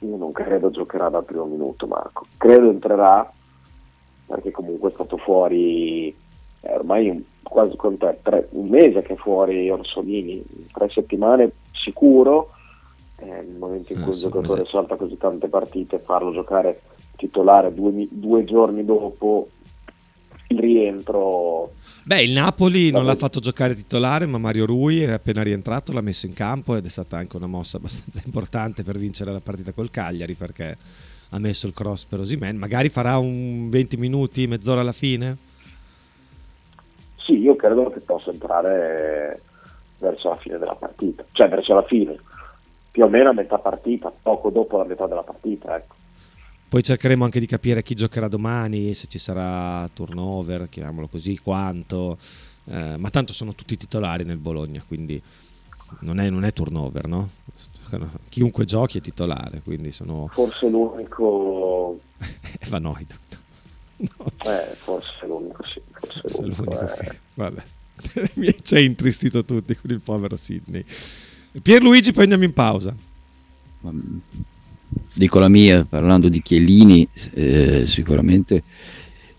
[0.00, 3.32] io non credo giocherà dal primo minuto Marco, credo entrerà
[4.32, 7.76] perché comunque è stato fuori eh, ormai un, quasi
[8.22, 10.42] tre, un mese che è fuori Orsolini,
[10.72, 12.52] tre settimane sicuro
[13.18, 16.80] eh, nel momento in cui ah, il giocatore salta così tante partite, farlo giocare
[17.16, 19.48] titolare due, due giorni dopo
[20.48, 21.72] il rientro.
[22.04, 26.00] Beh, il Napoli non l'ha fatto giocare titolare, ma Mario Rui è appena rientrato, l'ha
[26.00, 29.72] messo in campo ed è stata anche una mossa abbastanza importante per vincere la partita
[29.72, 30.78] col Cagliari perché
[31.34, 32.56] ha messo il cross per Osimen.
[32.56, 35.36] Magari farà un 20 minuti, mezz'ora alla fine?
[37.16, 39.40] Sì, io credo che possa entrare
[39.98, 42.18] verso la fine della partita, cioè verso la fine
[42.90, 45.76] più o meno a metà partita, poco dopo la metà della partita.
[45.76, 45.94] Ecco.
[46.68, 52.18] Poi cercheremo anche di capire chi giocherà domani, se ci sarà turnover, chiamiamolo così, quanto.
[52.64, 55.20] Eh, ma tanto sono tutti titolari nel Bologna, quindi
[56.00, 57.28] non è, non è turnover, no?
[58.28, 60.28] Chiunque giochi è titolare, quindi sono...
[60.32, 62.00] Forse l'unico...
[62.18, 63.18] è Vanoid.
[63.96, 64.26] No.
[64.44, 65.80] Eh, forse l'unico, sì.
[65.90, 67.18] Forse, forse l'unico, l'unico eh.
[67.34, 67.62] Vabbè.
[68.34, 70.84] Mi ci hai intristito tutti con il povero Sidney.
[71.60, 72.94] Pierluigi, poi andiamo in pausa.
[75.14, 78.62] Dico la mia, parlando di Chiellini, eh, sicuramente,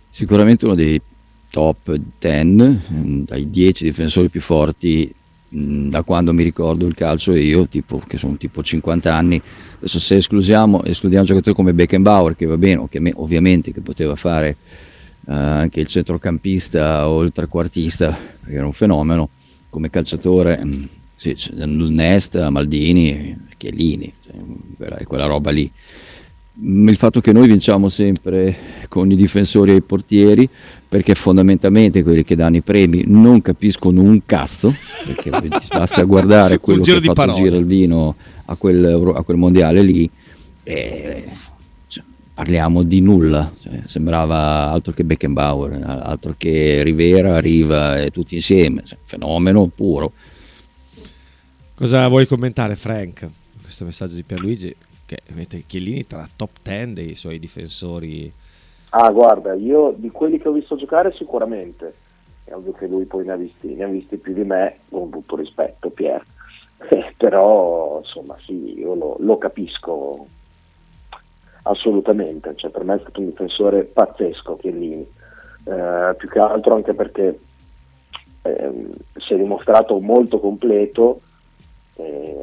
[0.09, 1.01] sicuramente uno dei
[1.49, 5.13] top 10, mm, dai 10 difensori più forti
[5.55, 9.41] da quando mi ricordo il calcio io, tipo, che sono tipo 50 anni.
[9.77, 14.57] Adesso se escludiamo, escludiamo giocatori come Beckenbauer, che va bene, ovviamente che poteva fare
[15.25, 19.29] uh, anche il centrocampista o il trequartista, perché era un fenomeno,
[19.69, 21.01] come calciatore...
[21.15, 24.33] Sì, Nest, Maldini, Chiellini, cioè,
[24.75, 25.71] quella, quella roba lì.
[26.61, 28.57] Il fatto che noi vinciamo sempre
[28.89, 30.49] con i difensori e i portieri,
[30.93, 34.71] perché fondamentalmente quelli che danno i premi non capiscono un cazzo,
[35.03, 35.31] perché
[35.75, 37.41] basta guardare quello che ha fatto parole.
[37.41, 40.07] Giraldino a quel, a quel, mondiale lì,
[40.61, 41.29] e
[41.87, 48.35] cioè, parliamo di nulla, cioè, sembrava altro che Beckenbauer, altro che Rivera, Riva e tutti
[48.35, 50.13] insieme, cioè, fenomeno puro.
[51.73, 53.27] Cosa vuoi commentare, Frank?
[53.59, 54.75] Questo messaggio di Pierluigi
[55.07, 58.31] che mette Chiellini tra top 10 dei suoi difensori.
[58.95, 61.95] Ah, guarda, io di quelli che ho visto giocare sicuramente.
[62.43, 65.09] È ovvio che lui poi ne ha visti, ne ha visti più di me, con
[65.09, 66.23] tutto rispetto, Pier.
[66.89, 70.27] Eh, però, insomma, sì, io lo, lo capisco
[71.63, 72.53] assolutamente.
[72.55, 75.07] Cioè, per me è stato un difensore pazzesco, Chiellini.
[75.63, 77.39] Eh, più che altro anche perché
[78.41, 81.21] eh, si è dimostrato molto completo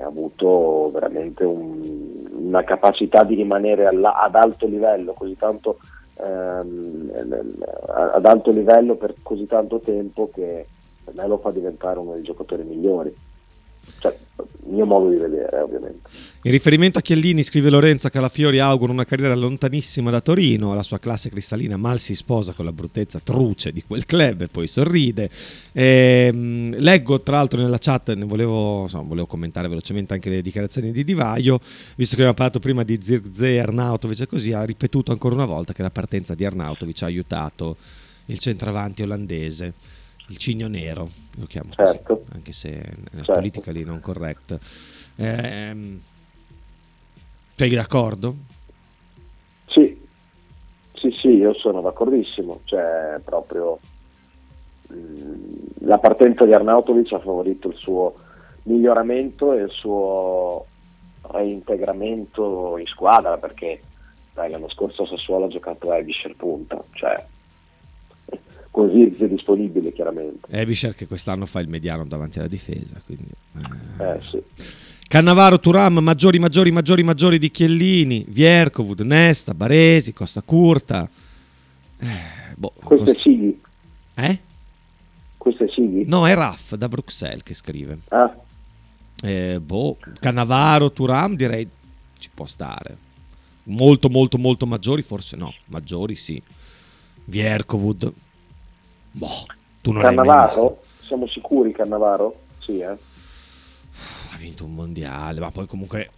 [0.00, 5.78] ha avuto veramente un, una capacità di rimanere alla, ad alto livello, così tanto
[6.22, 7.10] ehm,
[7.88, 10.66] ad alto livello per così tanto tempo che
[11.04, 13.14] per me lo fa diventare uno dei giocatori migliori.
[13.98, 14.16] Cioè,
[14.66, 16.08] il mio modo di vedere, ovviamente.
[16.42, 20.98] In riferimento a Chiellini, scrive Lorenzo Calafiori, auguro una carriera lontanissima da Torino, la sua
[20.98, 25.28] classe cristallina mal si sposa con la bruttezza truce di quel club e poi sorride.
[25.72, 30.40] E, ehm, leggo tra l'altro nella chat, ne volevo, insomma, volevo, commentare velocemente anche le
[30.40, 31.60] dichiarazioni di Divaio,
[31.96, 35.72] visto che abbiamo parlato prima di Zirze Arnautovic e così, ha ripetuto ancora una volta
[35.72, 37.76] che la partenza di Arnautovic ha aiutato
[38.26, 39.74] il centravanti olandese
[40.30, 42.24] il cigno nero, lo chiamo certo.
[42.40, 43.32] Anche se nella certo.
[43.34, 44.58] politica lì non correct.
[45.16, 46.00] Ehm,
[47.54, 48.34] sei d'accordo?
[49.66, 50.08] Sì,
[50.94, 53.78] sì, sì, io sono d'accordissimo, cioè proprio
[54.88, 58.14] mh, mm, la partenza di Arnautovic ha favorito il suo
[58.64, 60.66] miglioramento e il suo
[61.22, 63.80] reintegramento in squadra perché
[64.32, 67.22] dai, l'anno scorso Sassuolo ha giocato a Ebischer punta, cioè
[68.70, 70.46] così è disponibile chiaramente.
[70.48, 73.00] Ebisher che quest'anno fa il mediano davanti alla difesa.
[73.04, 74.04] Quindi, eh.
[74.04, 74.42] Eh, sì.
[75.08, 81.08] Cannavaro, Turam, maggiori, maggiori, maggiori, maggiori di Chiellini, Viercovud, Nesta, Baresi, Costa Curta.
[81.98, 83.18] Eh, boh, Questo Costa...
[83.18, 83.60] è Sighi.
[84.14, 84.38] Eh?
[85.36, 86.04] Questo è Sighi?
[86.06, 87.98] No, è Raff da Bruxelles che scrive.
[88.08, 88.32] Ah.
[89.22, 91.68] Eh, boh, Cannavaro, Turam direi
[92.18, 92.96] ci può stare.
[93.64, 95.52] Molto, molto, molto maggiori, forse no.
[95.66, 96.40] Maggiori sì.
[97.24, 98.12] Viercovud,
[99.12, 99.46] Boh,
[99.80, 100.82] tu non Cannavaro?
[101.02, 102.40] Siamo sicuri Cannavaro?
[102.58, 102.96] Sì, eh.
[104.32, 106.10] Ha vinto un mondiale, ma poi comunque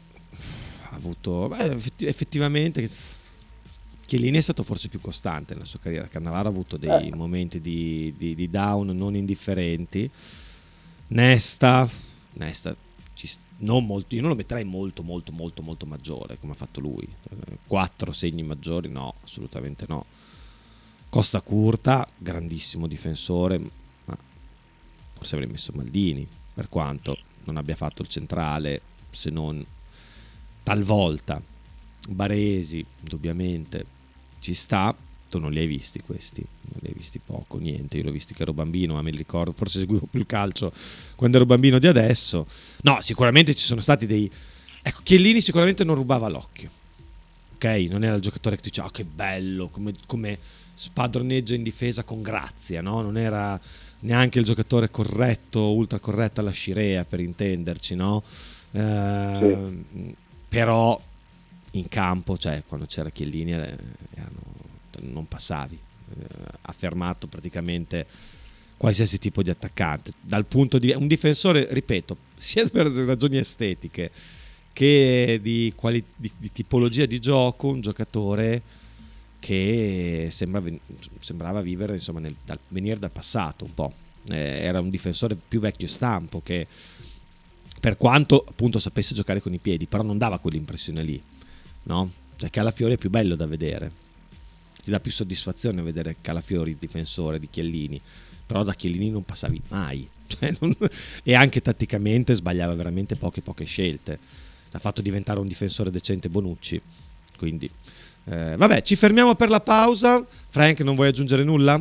[0.91, 1.49] ha avuto...
[1.49, 1.77] Beh,
[2.07, 2.89] effettivamente...
[4.05, 6.07] Chiellini è stato forse più costante nella sua carriera.
[6.07, 7.15] Cannavaro ha avuto dei eh.
[7.15, 10.11] momenti di, di, di, down non indifferenti.
[11.09, 11.89] Nesta,
[12.35, 12.77] Nesta
[13.63, 17.09] non molto, io non lo metterei molto, molto, molto, molto maggiore come ha fatto lui.
[17.67, 20.05] Quattro segni maggiori, no, assolutamente no.
[21.13, 24.17] Costa Curta, grandissimo difensore, ma
[25.13, 29.63] forse avrei messo Maldini, per quanto non abbia fatto il centrale, se non
[30.63, 31.39] talvolta.
[32.09, 33.85] Baresi, indubbiamente,
[34.39, 34.97] ci sta.
[35.29, 37.99] Tu non li hai visti questi, non li hai visti poco, niente.
[37.99, 40.73] Io l'ho visti che ero bambino, ma mi ricordo, forse seguivo più il calcio
[41.15, 42.47] quando ero bambino di adesso.
[42.85, 44.33] No, sicuramente ci sono stati dei...
[44.81, 46.71] Ecco, Chiellini sicuramente non rubava l'occhio.
[47.57, 47.65] Ok?
[47.91, 49.93] Non era il giocatore che tu dici, oh che bello, come...
[50.07, 53.03] come spadroneggia in difesa con grazia, no?
[53.03, 53.59] non era
[54.01, 58.25] neanche il giocatore corretto, ultra corretto alla Scirea per intenderci, no?
[58.73, 60.15] Eh, sì.
[60.49, 61.01] però
[61.73, 63.79] in campo, cioè quando c'era Chiellini erano,
[65.03, 66.27] non passavi, eh,
[66.63, 68.05] ha fermato praticamente
[68.77, 70.15] qualsiasi tipo di attaccante.
[70.21, 74.11] Dal punto di un difensore, ripeto, sia per ragioni estetiche
[74.73, 78.81] che di, quali, di, di tipologia di gioco, un giocatore
[79.43, 80.63] che sembra,
[81.19, 83.93] sembrava vivere insomma, nel, dal, venire dal passato un po'.
[84.29, 86.65] Eh, era un difensore più vecchio stampo che
[87.81, 91.21] per quanto appunto sapesse giocare con i piedi, però non dava quell'impressione lì,
[91.85, 92.13] no?
[92.37, 93.91] Cioè Calafiori è più bello da vedere,
[94.81, 98.01] ti dà più soddisfazione vedere Calafiori difensore di Chiellini,
[98.47, 100.73] però da Chiellini non passavi mai, cioè non,
[101.25, 104.17] e anche tatticamente sbagliava veramente poche poche scelte,
[104.71, 106.81] l'ha fatto diventare un difensore decente Bonucci,
[107.37, 107.69] quindi
[108.25, 110.25] eh, vabbè, ci fermiamo per la pausa.
[110.49, 111.81] Frank, non vuoi aggiungere nulla?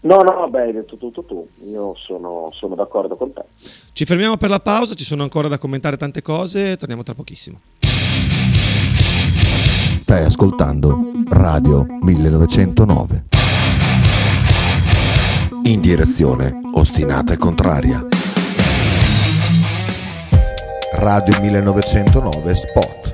[0.00, 3.42] No, no, beh, hai detto tutto tu, io sono, sono d'accordo con te.
[3.92, 7.60] Ci fermiamo per la pausa, ci sono ancora da commentare tante cose, torniamo tra pochissimo.
[10.00, 13.24] Stai ascoltando Radio 1909.
[15.64, 18.06] In direzione ostinata e contraria.
[20.92, 23.13] Radio 1909 Spot.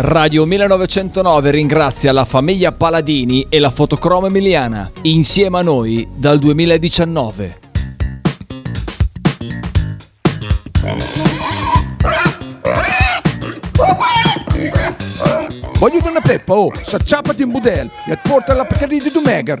[0.00, 7.58] Radio 1909 ringrazia la famiglia Paladini e la fotocromo emiliana, insieme a noi dal 2019.
[15.80, 19.60] Voglio una peppa, oh, s'acciappati in budel e porta la Pcaridi di Dumegar.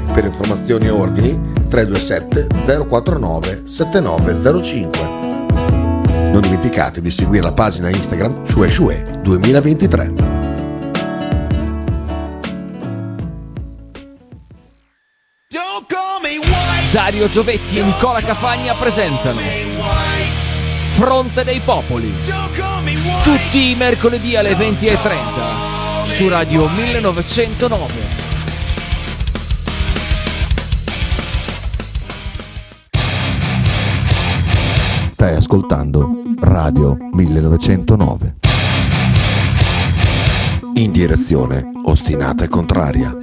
[0.13, 2.47] Per informazioni e ordini 327
[2.87, 4.99] 049 7905.
[6.31, 10.39] Non dimenticate di seguire la pagina Instagram Shue Shue 2023.
[16.91, 19.39] Dario Giovetti e Nicola Cafagna presentano
[20.95, 22.13] Fronte dei Popoli.
[23.23, 28.20] Tutti i mercoledì alle 20.30 su Radio 1909.
[35.21, 38.37] Stai ascoltando Radio 1909.
[40.77, 43.19] In direzione ostinata e contraria.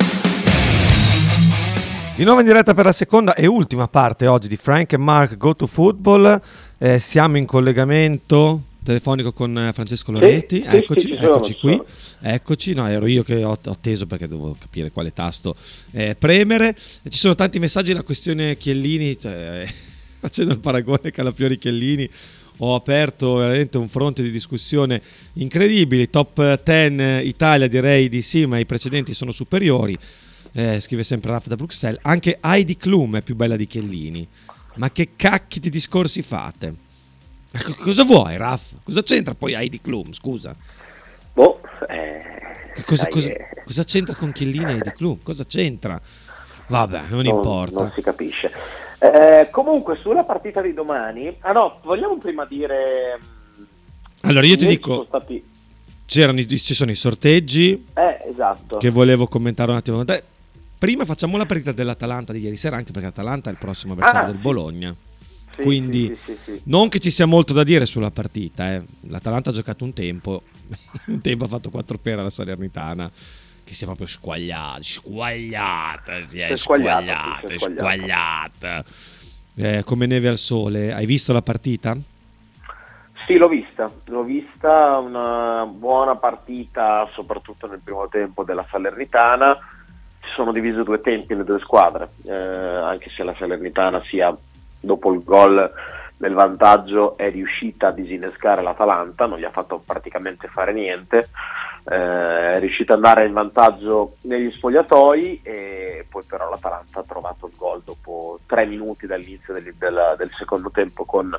[2.15, 5.37] Di nuovo in diretta per la seconda e ultima parte oggi di Frank e Mark
[5.37, 6.41] Go to Football.
[6.79, 10.61] Eh, siamo in collegamento telefonico con eh, Francesco Loretti.
[10.61, 11.83] Sì, eccoci, sì, eccoci ci qui.
[12.21, 15.57] Eccoci, no, ero io che ho, ho teso perché dovevo capire quale tasto
[15.91, 16.77] eh, premere.
[16.77, 19.67] Ci sono tanti messaggi, la questione Chiellini, cioè,
[20.19, 22.09] facendo il paragone Calafiori Chiellini.
[22.59, 25.01] Ho aperto veramente un fronte di discussione
[25.35, 26.11] incredibile.
[26.11, 29.97] Top 10 Italia direi di sì, ma i precedenti sono superiori.
[30.53, 32.01] Eh, scrive sempre Raff da Bruxelles.
[32.03, 34.27] Anche Heidi Klum è più bella di Chiellini.
[34.75, 36.75] Ma che cacchi di discorsi fate?
[37.51, 38.73] Ecco, Cosa vuoi, Raff?
[38.83, 40.13] Cosa c'entra poi Heidi Klum?
[40.13, 40.55] Scusa.
[41.33, 45.19] Boh, eh, Cosa, cosa- eh, cosa c'entra con Chiellini e Heidi Klum?
[45.23, 46.01] Cosa c'entra?
[46.67, 47.81] Vabbè, non, non, importa.
[47.81, 48.51] non si capisce.
[49.01, 53.19] Eh, comunque, sulla partita di domani, ah no, vogliamo prima dire.
[53.57, 53.63] mh,
[54.23, 55.45] Allora, io ti dico- ci Sono stati...
[56.07, 58.79] C'erano, i- ci sono i sorteggi Eh, esatto.
[58.79, 60.03] che volevo commentare un attimo.
[60.79, 64.21] Prima facciamo la partita dell'Atalanta di ieri sera, anche perché l'Atalanta è il prossimo avversario
[64.23, 64.41] Ah, del sì.
[64.41, 64.95] Bologna.
[65.55, 66.61] Sì, Quindi, sì.
[66.65, 68.75] non che ci sia molto da dire sulla partita.
[68.75, 68.83] eh.
[69.09, 70.43] L'Atalanta ha giocato un tempo,
[71.09, 73.11] un tempo ha fatto 4 per alla Salernitana,
[73.69, 78.85] che si è proprio squagliata, squagliata, si è è squagliata, squagliata, sì, è squagliata.
[79.57, 80.91] Eh, come neve al sole.
[80.95, 81.95] Hai visto la partita?
[83.27, 89.59] Sì, l'ho vista, l'ho vista, una buona partita, soprattutto nel primo tempo della Salernitana.
[90.23, 94.35] Si sono divise due tempi le due squadre, eh, anche se la Salernitana sia
[94.81, 95.71] dopo il gol
[96.17, 101.29] del vantaggio è riuscita a disinnescare l'Atalanta, non gli ha fatto praticamente fare niente,
[101.91, 107.47] eh, è riuscita ad andare in vantaggio negli spogliatoi e poi però l'Atalanta ha trovato
[107.47, 111.35] il gol dopo tre minuti dall'inizio del, del- del secondo tempo con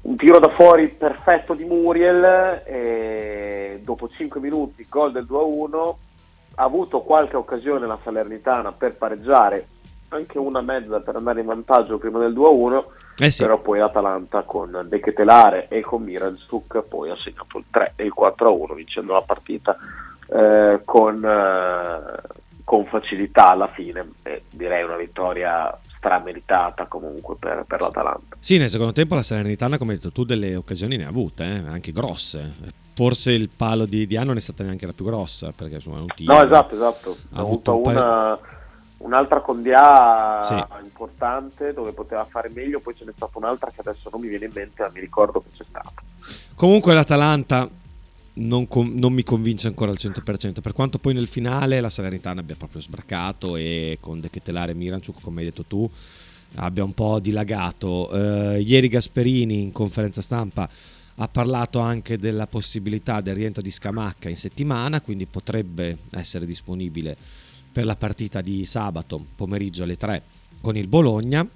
[0.00, 5.94] un tiro da fuori perfetto di Muriel e dopo 5 minuti gol del 2-1
[6.54, 9.66] ha avuto qualche occasione la Salernitana per pareggiare
[10.08, 12.82] anche una mezza per andare in vantaggio prima del 2-1
[13.18, 13.42] Eh sì.
[13.42, 18.04] però poi l'Atalanta con De Ketelare e con Miranzuk poi ha segnato il 3 e
[18.04, 19.76] il 4-1 vincendo la partita
[20.30, 22.20] eh, con, eh,
[22.64, 28.68] con facilità alla fine e direi una vittoria strameritata comunque per, per l'Atalanta Sì, nel
[28.70, 31.90] secondo tempo la Salernitana, come hai detto tu, delle occasioni ne ha avute, eh, anche
[31.92, 32.52] grosse.
[32.94, 36.04] Forse il palo di, di Anno non è stata neanche la più grossa, perché insomma
[36.14, 36.32] tiro.
[36.34, 37.16] No, esatto, esatto.
[37.32, 38.38] Ha avuto paio- una,
[38.98, 40.54] un'altra con Dia Sì.
[40.82, 44.46] importante dove poteva fare meglio, poi ce n'è stata un'altra che adesso non mi viene
[44.46, 45.92] in mente, ma mi ricordo che c'è stata.
[46.54, 47.68] Comunque l'Atalanta
[48.34, 52.40] non, con- non mi convince ancora al 100%, per quanto poi nel finale la Salernitana
[52.40, 55.88] abbia proprio sbraccato e con De Ketelare e Miranchuk, come hai detto tu,
[56.56, 58.10] abbia un po' dilagato.
[58.10, 60.68] Eh, ieri Gasperini in conferenza stampa
[61.20, 67.16] ha parlato anche della possibilità del rientro di Scamacca in settimana, quindi potrebbe essere disponibile
[67.78, 70.20] per la partita di sabato pomeriggio alle 3
[70.60, 71.48] con il Bologna,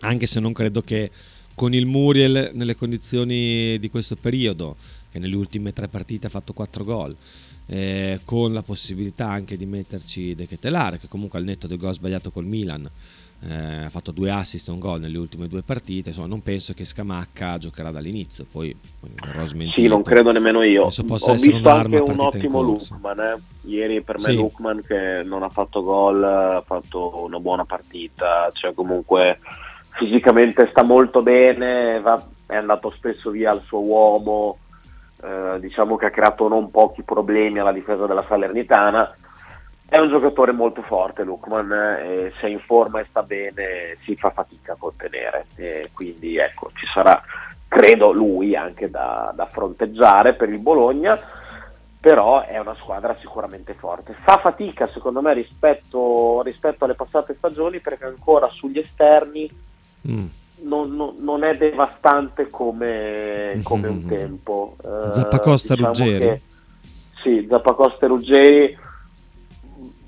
[0.00, 1.10] anche se non credo che
[1.54, 4.76] con il Muriel nelle condizioni di questo periodo,
[5.12, 7.14] che nelle ultime tre partite ha fatto 4 gol,
[7.66, 11.92] eh, con la possibilità anche di metterci De Ketelare, che comunque al netto del gol
[11.92, 12.88] sbagliato col Milan
[13.52, 16.84] ha fatto due assist e un gol nelle ultime due partite, insomma non penso che
[16.84, 18.74] Scamacca giocherà dall'inizio, poi
[19.82, 20.84] Sì, non credo nemmeno io.
[20.84, 22.60] Ho visto anche un ottimo.
[22.94, 23.40] Lukman, eh.
[23.68, 24.36] ieri per me Sì.
[24.36, 29.38] Lukman che non ha fatto gol, ha fatto una buona partita, cioè comunque
[29.90, 34.58] fisicamente sta molto bene, va- è andato spesso via al suo uomo,
[35.22, 39.14] eh, diciamo che ha creato non pochi problemi alla difesa della Salernitana.
[39.86, 44.16] È un giocatore molto forte Lukman, eh, se è in forma e sta bene si
[44.16, 47.22] fa fatica a contenere, e quindi ecco ci sarà
[47.68, 51.18] credo lui anche da, da fronteggiare per il Bologna,
[52.00, 54.14] però è una squadra sicuramente forte.
[54.24, 59.50] Fa fatica secondo me rispetto, rispetto alle passate stagioni perché ancora sugli esterni
[60.06, 60.26] Mm.
[60.64, 64.08] non, non- non è devastante come, come un Mhm.
[64.08, 64.76] tempo.
[64.82, 66.18] Eh, Zappacosta e diciamo Ruggeri?
[66.18, 66.40] che-
[67.22, 68.78] sì, Zappacosta e Ruggeri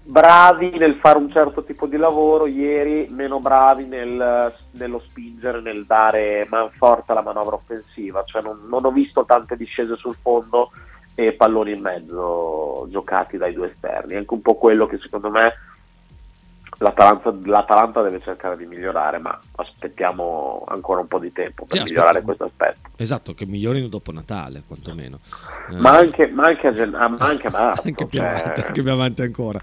[0.07, 5.85] bravi nel fare un certo tipo di lavoro, ieri meno bravi nel- nello spingere, nel
[5.85, 10.71] dare manforte alla manovra offensiva, cioè non, non ho visto tante discese sul fondo
[11.17, 15.55] e palloni in mezzo giocati dai due esterni, anche un po' quello che secondo me
[16.79, 21.85] l'Atalanta, l'Atalanta deve cercare di migliorare, ma aspettiamo ancora un po' di tempo per Sì,
[21.85, 22.91] migliorare questo aspetto.
[22.97, 25.21] Esatto, che migliorino dopo Natale, quantomeno.
[25.71, 27.83] Eh, Ma anche, ma anche a, gen- ah, ma anche a marzo.
[27.87, 29.61] anche più cioè- avanti, anche più avanti ancora.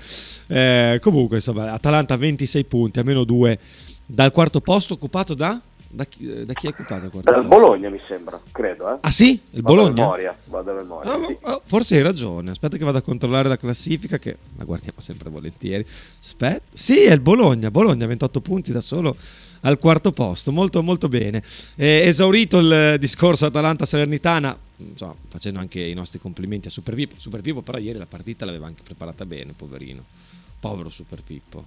[0.47, 3.59] Eh, comunque, insomma, Atalanta 26 punti, a meno 2
[4.05, 5.59] dal quarto posto occupato da...
[5.95, 7.55] Da chi, eh, da chi è occupato il quarto Dal posto?
[7.61, 8.95] Bologna mi sembra, credo.
[8.95, 8.97] Eh.
[9.01, 9.39] Ah sì?
[9.51, 10.01] Il Vado Bologna?
[10.01, 11.37] memoria, vado a memoria, Ah, sì.
[11.39, 12.49] oh, forse hai ragione.
[12.49, 15.85] Aspetta che vado a controllare la classifica, che la guardiamo sempre volentieri.
[16.19, 16.63] Aspetta.
[16.73, 17.69] Sì, è il Bologna.
[17.69, 19.15] Bologna 28 punti da solo
[19.61, 20.51] al quarto posto.
[20.51, 21.43] Molto, molto bene.
[21.75, 27.15] Eh, esaurito il discorso Atalanta-Salernitana, insomma, facendo anche i nostri complimenti a Super Pippo.
[27.19, 30.03] Super Pippo, però, ieri la partita l'aveva anche preparata bene, poverino.
[30.59, 31.65] Povero Super Pippo.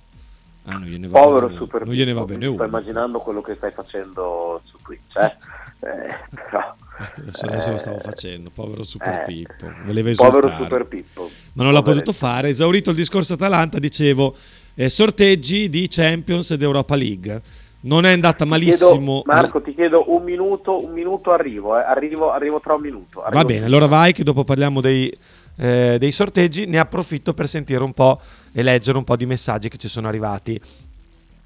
[0.69, 2.65] Ah, non gliene va Povero bene, Super non gliene va bene mi Sto uno.
[2.65, 5.37] immaginando quello che stai facendo su Twitch, eh.
[5.79, 6.75] Eh, però,
[7.19, 9.71] Adesso, adesso lo stavo eh, facendo, povero Super eh, Pippo.
[9.85, 10.41] Voleva esultare.
[10.41, 11.31] Povero Super Pippo.
[11.53, 12.11] ma non l'ha Poveretto.
[12.13, 12.49] potuto fare.
[12.49, 14.35] Esaurito il discorso Atalanta, dicevo,
[14.75, 17.43] eh, sorteggi di Champions ed Europa League.
[17.83, 19.23] Non è andata Ti malissimo.
[19.23, 21.83] chiedo- Marco, ti chiedo un minuto, un minuto arrivo, eh.
[21.83, 23.21] arrivo, arrivo tra un minuto.
[23.21, 23.77] Va arrivo bene, subito.
[23.77, 25.15] allora vai che dopo parliamo dei,
[25.57, 26.67] eh, dei sorteggi.
[26.67, 28.21] Ne approfitto per sentire un po'
[28.53, 30.61] e leggere un po' di messaggi che ci sono arrivati.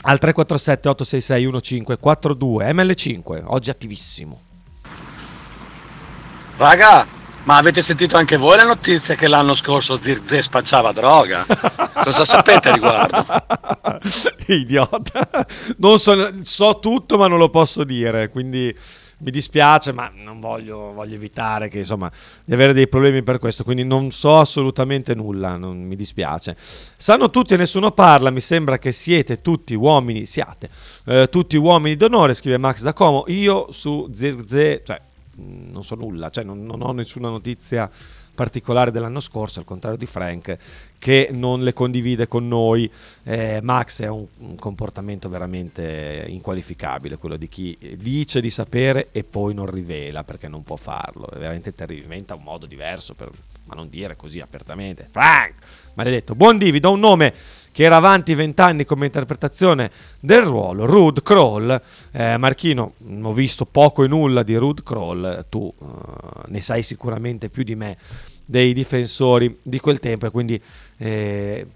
[0.02, 4.40] Al 347 866 1542 ML5, oggi attivissimo.
[6.56, 7.06] Raga,
[7.44, 11.46] ma avete sentito anche voi la notizia che l'anno scorso Zirze spacciava droga?
[12.04, 13.24] Cosa sapete a riguardo?
[14.46, 15.46] Idiota.
[15.78, 18.28] Non so, so tutto, ma non lo posso dire.
[18.28, 18.74] Quindi
[19.20, 22.10] mi dispiace, ma non voglio, voglio evitare che, insomma,
[22.44, 23.64] di avere dei problemi per questo.
[23.64, 25.56] Quindi non so assolutamente nulla.
[25.56, 26.56] Non mi dispiace.
[26.58, 28.30] Sanno tutti e nessuno parla.
[28.30, 30.26] Mi sembra che siete tutti uomini.
[30.26, 30.70] Siate
[31.06, 32.34] eh, tutti uomini d'onore.
[32.34, 33.24] Scrive Max da Como.
[33.28, 35.00] Io su Zirze, cioè,
[35.36, 37.90] mh, non so nulla, cioè, non, non ho nessuna notizia
[38.40, 40.56] particolare dell'anno scorso, al contrario di Frank,
[40.98, 42.90] che non le condivide con noi.
[43.22, 49.24] Eh, Max è un, un comportamento veramente inqualificabile, quello di chi dice di sapere e
[49.24, 51.28] poi non rivela perché non può farlo.
[51.28, 53.30] È veramente terribile, diventa un modo diverso, per,
[53.64, 55.06] ma non dire così apertamente.
[55.10, 55.56] Frank,
[55.92, 56.34] maledetto.
[56.34, 57.34] Buon Di, vi do un nome
[57.72, 61.80] che era avanti vent'anni come interpretazione del ruolo, Rude Kroll.
[62.12, 65.86] Eh, Marchino, mh, ho visto poco e nulla di Rude Kroll, tu eh,
[66.48, 67.96] ne sai sicuramente più di me
[68.44, 70.60] dei difensori di quel tempo e quindi
[70.98, 71.66] eh,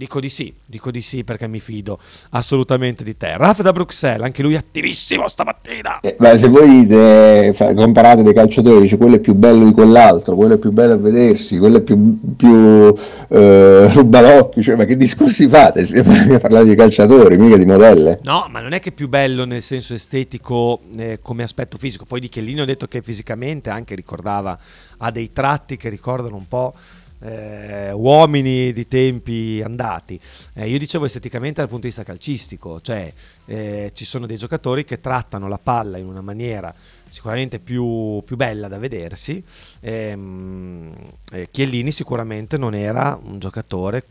[0.00, 1.98] dico di sì, dico di sì perché mi fido
[2.30, 3.36] assolutamente di te.
[3.36, 6.00] Raf da Bruxelles, anche lui attivissimo stamattina.
[6.00, 9.72] Eh, ma se voi dite, fa- comparate dei calciatori, dice quello è più bello di
[9.72, 12.94] quell'altro, quello è più bello a vedersi, quello è più, più
[13.28, 15.84] eh, rubalocchio, cioè, ma che discorsi fate?
[15.84, 18.20] Stiamo parlando di calciatori, mica di modelle.
[18.22, 22.06] No, ma non è che è più bello nel senso estetico eh, come aspetto fisico.
[22.06, 24.58] Poi di Chiellini ho detto che fisicamente anche ricordava,
[24.96, 26.72] ha dei tratti che ricordano un po'
[27.20, 30.20] eh, uomini di tempi andati.
[30.54, 33.12] Eh, io dicevo esteticamente dal punto di vista calcistico, cioè
[33.46, 36.74] eh, ci sono dei giocatori che trattano la palla in una maniera
[37.08, 39.42] sicuramente più, più bella da vedersi.
[39.80, 40.94] Ehm,
[41.32, 44.04] eh, Chiellini sicuramente non era un giocatore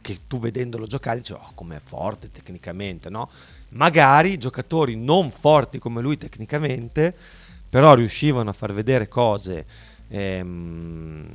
[0.00, 3.28] che tu vedendolo giocare dici oh com'è forte tecnicamente, no?
[3.70, 7.14] Magari giocatori non forti come lui tecnicamente,
[7.68, 9.66] però riuscivano a far vedere cose,
[10.08, 11.28] ehm,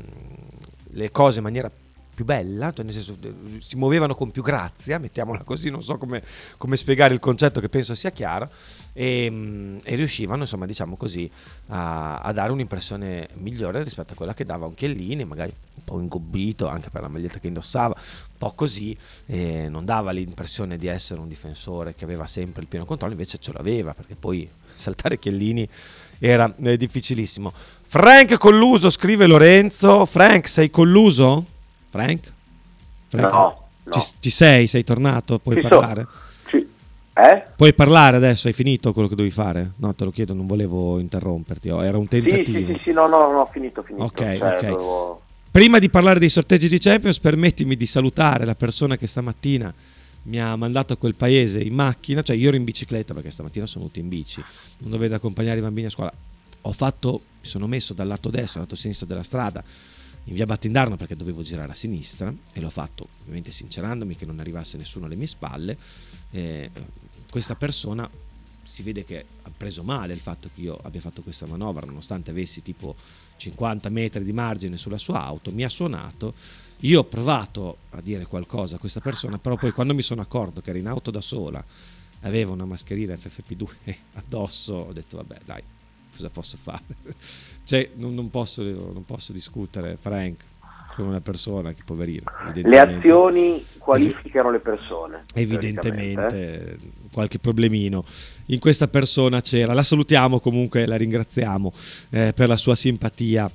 [0.93, 1.71] le cose in maniera
[2.13, 5.97] più bella, cioè nel senso eh, si muovevano con più grazia, mettiamola così, non so
[5.97, 6.23] come,
[6.57, 8.49] come spiegare il concetto che penso sia chiaro,
[8.93, 11.29] e, mm, e riuscivano, insomma, diciamo così,
[11.67, 15.99] a, a, dare un'impressione migliore rispetto a quella che dava un Chiellini, magari un po'
[15.99, 18.95] ingobbito anche per la maglietta che indossava, un po' così,
[19.25, 23.39] e non dava l'impressione di essere un difensore che aveva sempre il pieno controllo, invece
[23.39, 25.67] ce l'aveva, perché poi saltare Chiellini
[26.19, 27.51] era eh, difficilissimo.
[27.81, 30.05] Frank colluso, scrive Lorenzo.
[30.05, 31.45] Frank, sei colluso?
[31.93, 32.33] Frank?
[33.07, 33.31] Frank?
[33.31, 33.91] No, no.
[33.91, 34.65] Ci, ci, sei?
[34.65, 35.37] Sei tornato?
[35.37, 36.07] Puoi ci parlare?
[36.45, 36.49] So.
[36.49, 36.67] Ci...
[37.13, 37.43] Eh?
[37.55, 38.47] Puoi parlare adesso?
[38.47, 39.73] Hai finito quello che dovevi fare?
[39.75, 41.69] No, te lo chiedo, non volevo interromperti.
[41.69, 42.57] Oh, era un tentativo.
[42.57, 44.05] Sì, sì, sì, sì no, no, no, finito, finito.
[44.05, 44.65] Ok, cioè, ok.
[44.65, 45.21] Dovevo...
[45.51, 49.71] Prima di parlare dei sorteggi di Champions, permettimi di salutare la persona che stamattina
[50.23, 53.67] mi ha mandato a quel paese in macchina, cioè io ero in bicicletta perché stamattina
[53.67, 54.43] sono venuto in bici,
[54.79, 56.11] non dovevo accompagnare i bambini a scuola.
[56.61, 59.63] Ho fatto, mi sono messo dal lato destro al lato sinistro della strada
[60.25, 64.39] in via Battindarno perché dovevo girare a sinistra e l'ho fatto ovviamente sincerandomi che non
[64.39, 65.77] arrivasse nessuno alle mie spalle.
[66.31, 66.71] Eh,
[67.29, 68.09] questa persona
[68.63, 72.31] si vede che ha preso male il fatto che io abbia fatto questa manovra nonostante
[72.31, 72.95] avessi tipo
[73.37, 76.33] 50 metri di margine sulla sua auto, mi ha suonato.
[76.79, 80.61] Io ho provato a dire qualcosa a questa persona, però poi quando mi sono accorto
[80.61, 81.63] che era in auto da sola,
[82.21, 85.63] aveva una mascherina FFP2 addosso, ho detto vabbè dai,
[86.11, 86.83] cosa posso fare?
[87.63, 90.43] Cioè, non, non, posso, non, posso, discutere, Frank,
[90.95, 92.23] con una persona che poverino.
[92.53, 95.25] Le azioni qualificano le persone.
[95.33, 96.77] Evidentemente
[97.11, 98.03] qualche problemino
[98.47, 99.73] in questa persona c'era.
[99.73, 101.73] La salutiamo comunque, la ringraziamo
[102.09, 103.49] eh, per la sua simpatia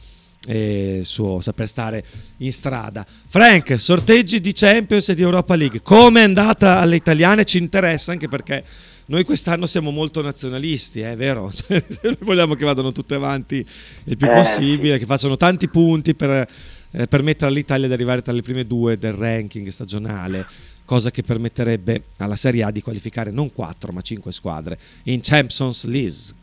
[0.47, 2.05] e il suo saper stare
[2.39, 3.05] in strada.
[3.27, 5.83] Frank, sorteggi di Champions e di Europa League.
[5.83, 7.45] Come è andata alle italiane?
[7.45, 8.65] Ci interessa anche perché
[9.09, 11.51] noi quest'anno siamo molto nazionalisti, è vero?
[11.53, 13.67] Cioè, noi vogliamo che vadano tutte avanti
[14.05, 14.99] il più Eh, possibile, sì.
[15.01, 19.15] che facciano tanti punti per eh, permettere all'Italia di arrivare tra le prime due del
[19.15, 20.47] ranking stagionale,
[20.85, 25.87] cosa che permetterebbe alla Serie A di qualificare non 4 ma 5 squadre in Champions
[25.87, 26.35] League.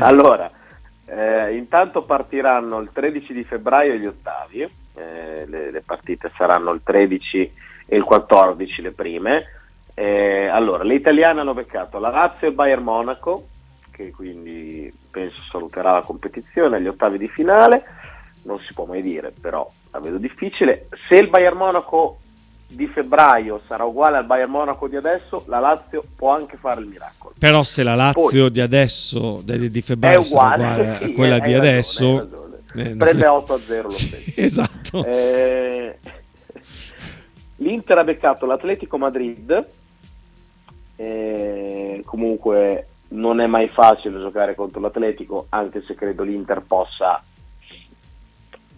[0.00, 0.50] Allora,
[1.04, 6.80] eh, intanto partiranno il 13 di febbraio gli ottavi, eh, le, le partite saranno il
[6.82, 7.52] 13
[7.86, 9.44] e il 14 le prime.
[10.00, 13.48] Eh, allora, le italiane hanno beccato la Lazio e il Bayern Monaco,
[13.90, 17.84] che quindi penso saluterà la competizione agli ottavi di finale.
[18.44, 20.88] Non si può mai dire, però la vedo difficile.
[21.06, 22.16] Se il Bayern Monaco
[22.66, 26.86] di febbraio sarà uguale al Bayern Monaco di adesso, la Lazio può anche fare il
[26.86, 27.34] miracolo.
[27.38, 31.10] Però se la Lazio Poi- di adesso, di, di febbraio, È sarà uguale, uguale sì,
[31.10, 32.28] a quella hai di ragione, adesso,
[32.74, 34.40] eh, Prende 8 a 0 lo Sì, stesso.
[34.40, 35.04] esatto.
[35.04, 35.98] Eh,
[37.56, 39.66] L'Inter ha beccato l'Atletico Madrid,
[41.00, 47.22] eh, comunque non è mai facile giocare contro l'Atletico, anche se credo l'Inter possa,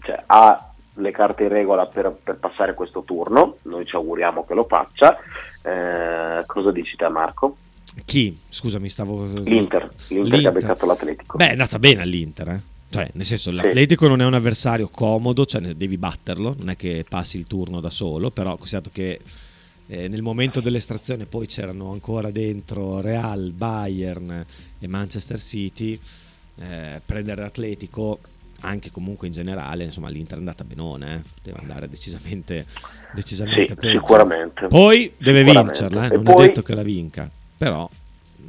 [0.02, 4.54] cioè, ha le carte in regola per, per passare questo turno, noi ci auguriamo che
[4.54, 5.18] lo faccia.
[5.62, 7.56] Eh, cosa dici te Marco?
[8.04, 8.38] Chi?
[8.48, 9.24] Scusami, stavo...
[9.24, 11.36] L'Inter, l'Inter che ha beccato l'Atletico.
[11.36, 12.60] Beh, è andata bene all'Inter, eh.
[12.88, 17.04] Cioè, nel senso, l'Atletico non è un avversario comodo, cioè devi batterlo, non è che
[17.08, 19.18] passi il turno da solo, però considerato che
[19.92, 24.44] eh, nel momento dell'estrazione poi c'erano ancora dentro Real, Bayern
[24.78, 25.98] e Manchester City,
[26.56, 28.20] eh, prendere l'Atletico,
[28.60, 31.22] anche comunque in generale, insomma l'Inter è andata benone, eh.
[31.34, 32.64] poteva andare decisamente,
[33.12, 33.98] decisamente Sì, peggio.
[33.98, 34.66] sicuramente.
[34.66, 35.78] Poi deve Sicuramente.
[35.78, 37.86] vincerla, eh, non poi- è detto che la vinca, però
[38.36, 38.44] mh,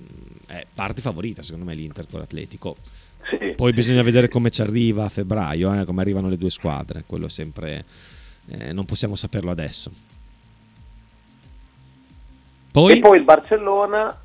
[0.46, 2.78] è parte favorita secondo me l'Inter con l'Atletico.
[3.30, 7.04] Sì, Poi bisogna vedere come ci arriva a febbraio, eh, come arrivano le due squadre,
[7.06, 7.84] quello sempre
[8.48, 9.92] eh, non possiamo saperlo adesso.
[12.74, 14.20] Poi, E poi il Barcellona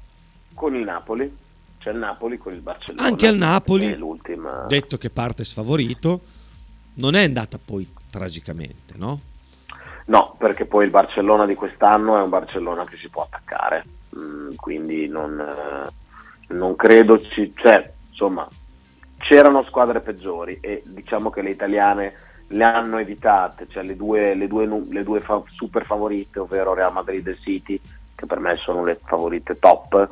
[0.54, 1.36] con il Napoli,
[1.76, 3.06] cioè il Napoli con il Barcellona.
[3.06, 4.64] anche al Napoli, l'ultima.
[4.66, 6.20] detto che parte sfavorito,
[6.94, 9.20] non è andata poi tragicamente, no?
[10.06, 13.84] No, perché poi il Barcellona di quest'anno è un Barcellona che si può attaccare,
[14.16, 17.52] Mm, quindi non, eh, non credo ci...
[17.54, 18.48] Cioè, insomma,
[19.18, 22.14] c'erano squadre peggiori e diciamo che le italiane
[22.48, 26.92] le hanno evitate, cioè le due, le due, le due fa- super favorite, ovvero Real
[26.92, 27.78] Madrid e City,
[28.18, 30.08] che per me sono le favorite top,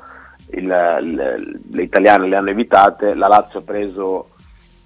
[0.52, 4.28] il- il- le italiane le hanno evitate, la Lazio ha preso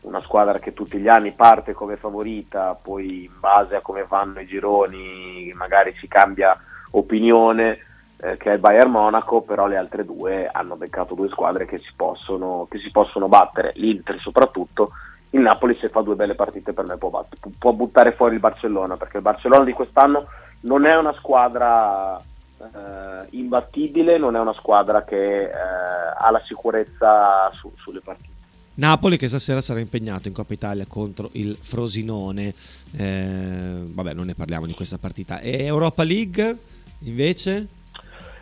[0.03, 4.41] una squadra che tutti gli anni parte come favorita, poi in base a come vanno
[4.41, 6.59] i gironi magari si cambia
[6.93, 7.79] opinione,
[8.17, 11.79] eh, che è il Bayern Monaco, però le altre due hanno beccato due squadre che
[11.79, 14.93] si possono, che si possono battere, l'Inter soprattutto,
[15.33, 18.33] il Napoli se fa due belle partite per me può, bat- pu- può buttare fuori
[18.33, 20.27] il Barcellona, perché il Barcellona di quest'anno
[20.63, 22.19] non è una squadra
[22.61, 28.29] eh, imbattibile, non è una squadra che eh, ha la sicurezza su- sulle partite.
[28.75, 32.55] Napoli che stasera sarà impegnato in Coppa Italia contro il Frosinone.
[32.97, 35.41] Eh, vabbè, non ne parliamo di questa partita.
[35.41, 36.57] E Europa League
[37.01, 37.67] invece?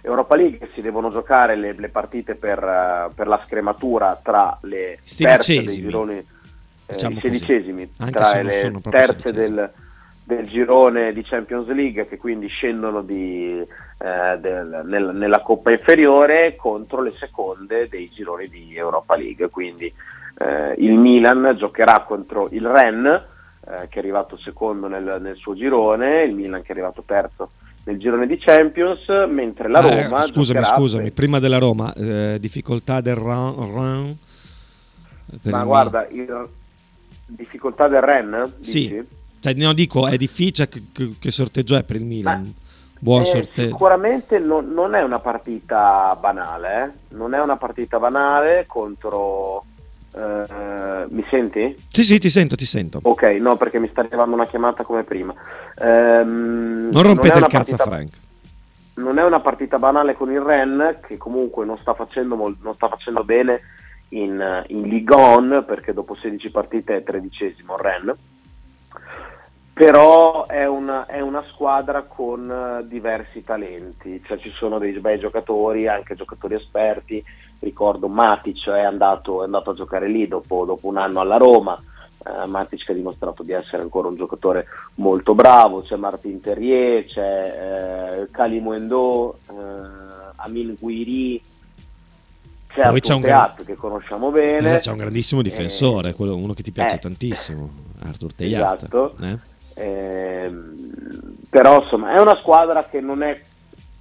[0.02, 4.98] Europa League si devono giocare le, le partite per, eh, per la scrematura tra le
[5.16, 6.24] terze dei gironi,
[6.86, 7.34] Diciamo i così.
[7.34, 9.70] sedicesimi, Anche tra se le terze del,
[10.28, 16.54] del girone di Champions League che quindi scendono di, eh, del- nel- nella Coppa inferiore
[16.54, 19.48] contro le seconde dei gironi di Europa League.
[19.48, 23.22] Quindi eh, il Milan giocherà contro il Rennes
[23.66, 27.50] eh, che è arrivato secondo nel, nel suo girone, il Milan che è arrivato terzo
[27.84, 32.36] nel girone di Champions, mentre la eh, Roma scusami, scusami, per- prima della Roma, eh,
[32.38, 34.16] difficoltà del Ren- Ren-
[35.44, 36.48] Ma il guarda, il-
[37.26, 38.52] difficoltà del Ren?
[38.60, 39.16] Sì, dici?
[39.40, 40.82] Cioè, no, dico, è difficile che,
[41.18, 42.52] che- sorteggio è per il Milan.
[43.00, 43.68] Buon Eh, sorteggio.
[43.68, 47.14] Sicuramente non, non è una partita banale, eh.
[47.14, 49.64] non è una partita banale contro...
[50.14, 51.76] eh, mi senti?
[51.90, 52.98] Sì, sì, ti sento, ti sento.
[53.02, 55.32] Ok, no, perché mi sta arrivando una chiamata come prima.
[55.80, 58.12] Ehm, Non rompete una il cazzo partita- Frank.
[58.94, 62.74] non è una partita banale con il Ren che comunque non sta facendo, mol- non
[62.74, 63.60] sta facendo bene
[64.10, 68.14] in, in Ligue 1 perché dopo 16 partite è tredicesimo il Ren
[69.78, 75.20] però è una, è una squadra con eh, diversi talenti cioè ci sono dei bei
[75.20, 77.24] giocatori anche giocatori esperti
[77.60, 81.80] ricordo Matic è andato, è andato a giocare lì dopo, dopo un anno alla Roma
[82.26, 84.66] eh, Matic che ha dimostrato di essere ancora un giocatore
[84.96, 89.52] molto bravo, c'è Martin Terrier, c'è eh, Kali Muendo, eh,
[90.36, 91.40] Amin Guiri,
[92.68, 94.74] c'è Poi c'è un gran- che conosciamo bene.
[94.74, 97.70] Eh, c'è un grandissimo difensore, Eh, quello- uno che ti piace eh, tantissimo,
[98.02, 98.76] Arthur Teyat.
[98.82, 99.14] Esatto.
[99.78, 100.42] Eh?
[100.44, 103.40] Ehm, però insomma è una squadra che non è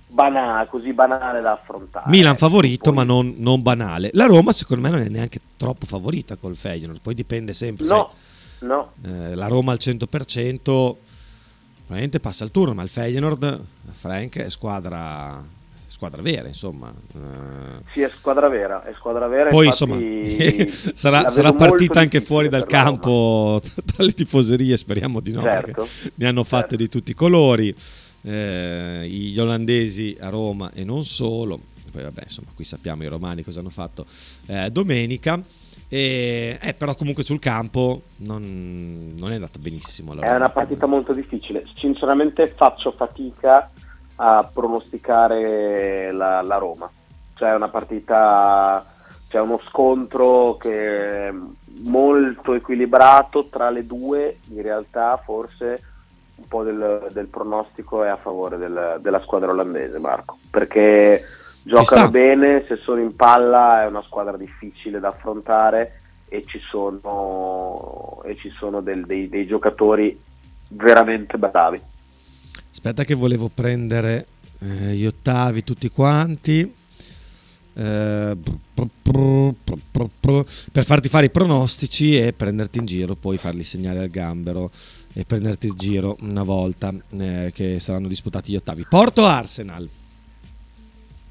[0.08, 2.10] banale, così banale da affrontare.
[2.10, 4.10] Milan favorito, ma non, non banale.
[4.14, 7.02] La Roma, secondo me, non è neanche troppo favorita col Feyenoord.
[7.02, 7.86] Poi dipende sempre.
[7.86, 8.12] No,
[8.60, 8.92] no.
[9.02, 10.96] sai, eh, la Roma al 100%
[11.88, 15.42] probabilmente passa il turno, ma il Feyenoord, Frank, è squadra,
[15.98, 16.94] squadra vera, insomma.
[16.94, 19.50] Eh, Sì, è squadra vera, è squadra vera.
[19.50, 19.98] Poi insomma
[20.94, 26.28] sarà, sarà partita anche fuori dal campo tra le tifoserie, speriamo di no, Certo, ne
[26.28, 27.76] hanno fatte di tutti i colori.
[28.22, 31.60] eh, gli olandesi a Roma e non solo.
[31.92, 34.06] Poi vabbè, insomma, qui sappiamo i romani cosa hanno fatto
[34.46, 35.42] eh, domenica.
[35.90, 40.14] E, eh, però comunque sul campo non, non è andata benissimo.
[40.14, 41.64] la È una partita molto difficile.
[41.78, 43.72] Sinceramente faccio fatica
[44.18, 46.90] a pronosticare la, la Roma.
[47.36, 48.86] Cioè è una partita,
[49.30, 51.34] c'è uno scontro che è
[51.82, 55.84] molto equilibrato tra le due, in realtà forse
[56.36, 61.24] un po' del, del pronostico è a favore del- della squadra olandese, Marco, perché
[61.64, 68.22] giocano bene, se sono in palla è una squadra difficile da affrontare e ci sono,
[68.24, 70.20] e ci sono del- dei, dei giocatori
[70.70, 71.82] veramente bravi.
[72.78, 74.28] Aspetta che volevo prendere
[74.60, 76.72] eh, gli ottavi tutti quanti.
[77.74, 78.38] Eh,
[80.72, 84.70] per farti fare i pronostici e prenderti in giro, poi farli segnare al gambero
[85.12, 88.86] e prenderti il giro una volta eh, che saranno disputati gli ottavi.
[88.88, 89.90] Porto Arsenal.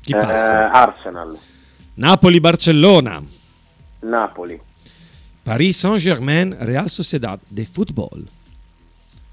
[0.01, 0.72] Chi Eh, passa?
[0.72, 1.38] Arsenal,
[1.94, 3.22] Napoli-Barcellona.
[4.01, 4.61] Napoli,
[5.44, 8.26] Paris Saint-Germain, Real Sociedad de football.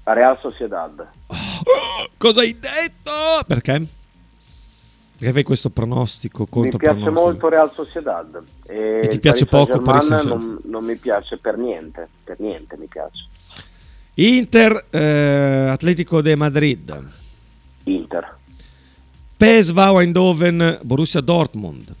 [0.04, 1.06] Real Sociedad.
[2.18, 3.10] Cosa hai detto?
[3.46, 3.86] Perché?
[5.16, 7.26] Perché fai questo pronostico Mi contro piace pronostico?
[7.26, 11.38] molto Real Sociedad e, E ti piace Paris poco Paris Saint-Germain non, non mi piace
[11.38, 13.26] per niente, per niente mi piace.
[14.14, 17.04] Inter, eh, Atletico de Madrid.
[17.84, 18.36] Inter.
[19.36, 21.92] PSV Eindhoven, Borussia Dortmund.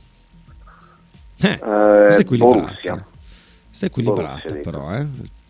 [1.40, 2.58] Eh, questo è equilibrato.
[2.60, 3.06] Borussia.
[3.66, 5.06] Questo è equilibrato Borussia, però, eh.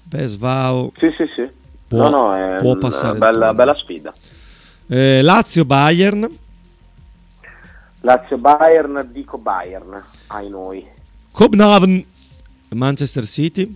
[0.09, 1.51] PSV Sì, sì, sì.
[1.89, 4.13] Può- no, no, è può passare bella, bella sfida.
[4.89, 6.29] eh, Lazio Bayern,
[8.01, 10.87] Lazio Bayern, dico Bayern, ai noi.
[11.31, 12.05] Copenhagen,
[12.71, 13.75] Manchester City.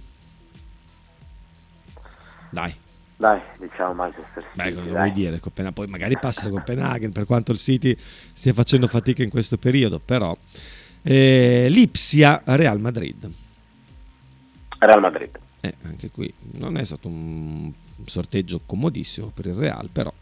[2.51, 2.75] Dai,
[3.17, 4.55] Dai, diciamo Manchester City.
[4.63, 4.93] Beh, cosa dai.
[4.95, 5.39] vuoi dire?
[5.41, 7.97] Copenaghen- poi magari passa il Copenaghen per quanto il City
[8.33, 10.37] stia facendo fatica in questo periodo, però
[11.03, 13.31] eh, Lipsia Real Madrid.
[14.79, 15.39] Real Madrid.
[15.61, 17.71] Eh, anche qui non è stato un
[18.07, 20.13] sorteggio comodissimo per il Real, però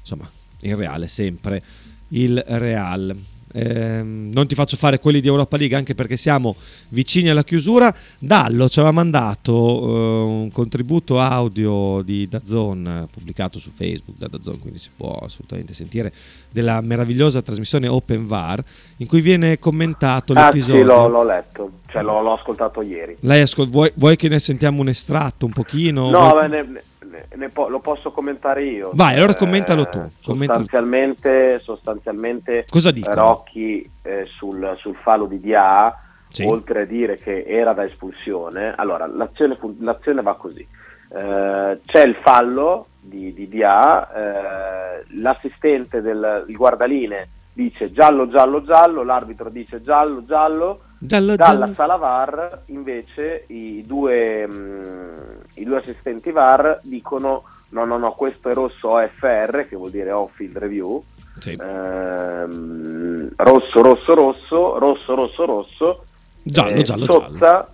[0.00, 0.28] insomma
[0.60, 1.62] il Real è sempre
[2.08, 3.14] il Real.
[3.52, 6.54] ehm, non ti faccio fare quelli di Europa League anche perché siamo
[6.88, 7.94] vicini alla chiusura.
[8.18, 14.58] Dallo ci aveva mandato eh, un contributo audio di Dazon pubblicato su Facebook da Dazon,
[14.58, 16.12] quindi si può assolutamente sentire
[16.50, 18.62] della meravigliosa trasmissione Open VAR
[18.98, 20.80] in cui viene commentato Ah l'episodio.
[20.82, 23.16] sì, l'ho, l'ho letto, cioè l'ho, l'ho ascoltato ieri.
[23.20, 26.10] Lei ascol- vuoi, vuoi che ne sentiamo un estratto un pochino?
[26.10, 26.82] No, Vuoi- beh, ne, ne- ne
[27.52, 28.90] po- lo posso commentare io.
[28.94, 30.64] Vai, allora Eh, commentalo tu, commentalo tu.
[30.66, 33.14] Sostanzialmente, sostanzialmente Cosa dicono?
[33.14, 35.94] Rocchi eh, sul, sul fallo di Dia,
[36.28, 36.44] Sì.
[36.44, 40.60] oltre a dire che era da espulsione, allora l'azione, l'azione va così.
[41.10, 49.02] Eh, c'è il fallo di, di Dia, eh, l'assistente del guardaline dice giallo, giallo, giallo,
[49.02, 51.74] l'arbitro dice giallo, giallo, Giallo, dalla giallo.
[51.74, 55.10] sala VAR invece i due, mm,
[55.54, 60.10] i due assistenti VAR dicono no no no questo è rosso OFR che vuol dire
[60.10, 61.02] off field review.
[61.38, 61.56] Sì.
[61.60, 66.04] Ehm, rosso rosso rosso rosso rosso rosso.
[66.42, 67.68] Giallo, Eh, giallo, Sozza,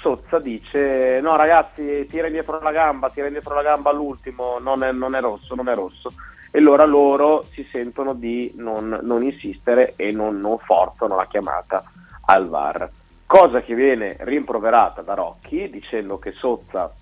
[0.00, 4.92] Sozza dice no ragazzi tira indietro la gamba tira indietro la gamba all'ultimo non è,
[4.92, 6.12] non è rosso non è rosso
[6.52, 11.82] e allora loro si sentono di non, non insistere e non, non forzano la chiamata
[12.26, 12.90] al VAR
[13.26, 16.92] cosa che viene rimproverata da Rocchi dicendo che Sozza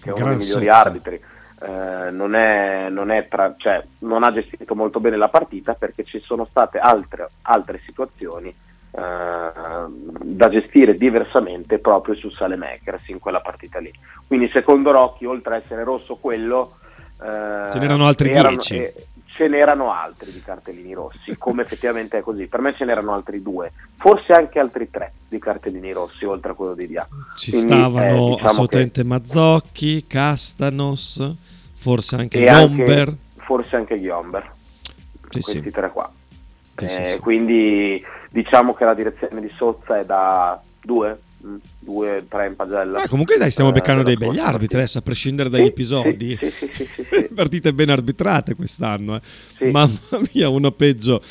[0.00, 0.76] che è uno dei migliori Sozza.
[0.80, 1.20] arbitri
[1.60, 6.04] eh, non, è, non, è tra- cioè, non ha gestito molto bene la partita perché
[6.04, 9.50] ci sono state altre, altre situazioni eh,
[10.22, 13.90] da gestire diversamente proprio su Salemakers in quella partita lì.
[14.26, 16.76] Quindi secondo Rocchi, oltre a essere rosso quello,
[17.20, 18.76] eh, Ce n'erano altri erano- 10.
[18.76, 18.94] eh,
[19.38, 22.48] ce n'erano altri di cartellini rossi, come effettivamente è così.
[22.48, 26.54] Per me ce n'erano altri due, forse anche altri tre di cartellini rossi, oltre a
[26.54, 27.06] quello di Dia.
[27.36, 31.34] Ci Quindi, stavano eh, diciamo assolutamente Mazzocchi, Castanos,
[31.74, 33.14] forse anche Gomber.
[33.36, 34.50] forse anche Ghiomber,
[35.28, 35.70] Sì, questi sì.
[35.70, 36.10] tre qua.
[36.74, 37.18] Sì, Eh.
[37.20, 41.16] Quindi diciamo che la direzione di Sozza è da due,
[41.78, 43.02] due, tre in pagella.
[43.02, 45.66] Ah, comunque dai, stiamo Eh, beccando dei begli scorsa arbitri adesso, a prescindere dagli sì,
[45.68, 46.38] episodi.
[46.40, 47.28] sì, sì, sì, sì.
[47.34, 49.20] Partite ben arbitrate quest'anno.
[49.58, 49.70] eh.
[49.70, 49.98] Mamma
[50.32, 51.22] mia, uno peggio,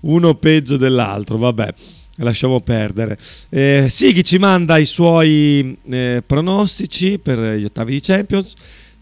[0.00, 1.36] uno peggio dell'altro.
[1.38, 1.74] Vabbè,
[2.16, 3.18] lasciamo perdere.
[3.48, 8.54] Eh, Sighi ci manda i suoi eh, pronostici per gli ottavi di Champions.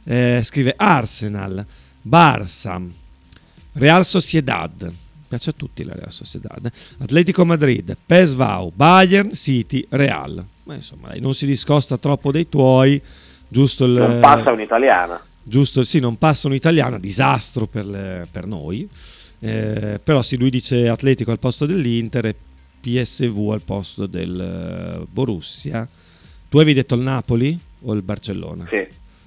[0.04, 1.64] Eh, scrive Arsenal,
[2.02, 2.80] Barça,
[3.74, 4.92] Real Sociedad.
[5.26, 6.64] Piace a tutti la Real Sociedad.
[6.64, 6.70] eh.
[7.02, 10.44] Atletico Madrid, PSV, Bayern, City, Real.
[10.64, 13.00] Ma insomma, dai, non si discosta troppo dei tuoi.
[13.48, 15.20] Giusto il, Non passa un'italiana.
[15.42, 18.88] Giusto, sì, non passa un'italiana, disastro per, le- per noi.
[19.40, 22.34] Eh, però sì, lui dice Atletico al posto dell'Inter e
[22.80, 24.40] PSV al posto del
[25.02, 25.86] eh, Borussia.
[26.48, 28.66] Tu avevi detto il Napoli o il Barcellona?
[28.68, 28.76] Sì.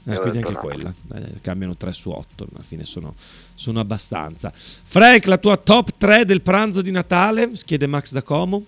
[0.09, 3.13] Eh, quindi anche quella, Eh, cambiano 3 su 8, alla fine sono,
[3.53, 4.51] sono abbastanza.
[4.55, 7.51] Frank, la tua top 3 del pranzo di Natale?
[7.65, 8.63] Chiede Max da Como.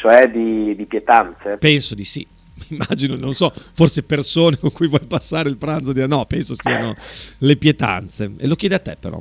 [0.00, 1.58] Cioè di, di pietanze.
[1.58, 2.26] Penso di sì.
[2.68, 6.94] Immagino, non so, forse persone con cui vuoi passare il pranzo di no, penso siano
[7.38, 8.32] le pietanze.
[8.38, 9.20] E lo chiede a te però.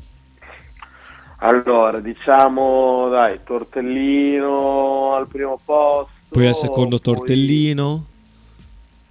[1.41, 6.11] Allora, diciamo, dai, tortellino al primo posto.
[6.29, 8.05] Poi al secondo poi- tortellino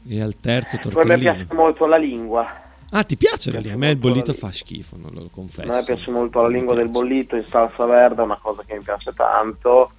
[0.09, 1.35] e al terzo Poi mi tortellino.
[1.35, 2.47] piace molto la lingua.
[2.91, 4.49] Ah, ti piace la piace a me il bollito lingua.
[4.49, 5.71] fa schifo, non lo confesso.
[5.71, 8.75] A me piace molto la lingua del bollito in salsa verde, è una cosa che
[8.75, 9.93] mi piace tanto.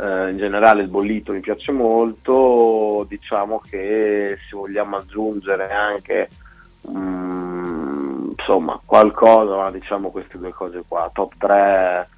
[0.00, 3.04] Eh, in generale il bollito mi piace molto.
[3.08, 6.28] Diciamo che se vogliamo aggiungere anche
[6.92, 12.08] mm, insomma qualcosa, diciamo queste due cose qua, top 3.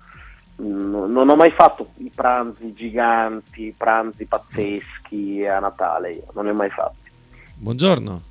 [0.62, 6.44] mm, Non ho mai fatto i pranzi giganti, i pranzi pazzeschi a Natale, io non
[6.44, 7.10] ne ho mai fatti.
[7.54, 8.22] Buongiorno.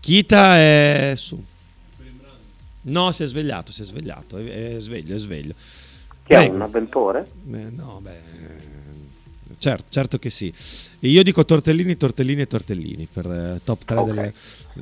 [0.00, 1.42] Kita è su.
[2.82, 5.54] No, si è svegliato, si è svegliato, è sveglio, è sveglio.
[6.26, 6.54] Che è Prego.
[6.54, 7.30] un avventore?
[7.52, 10.52] Eh, no, beh, eh, certo, certo che sì.
[11.00, 14.06] Io dico tortellini, tortellini e tortellini per eh, top 3 Ok.
[14.06, 14.34] delle...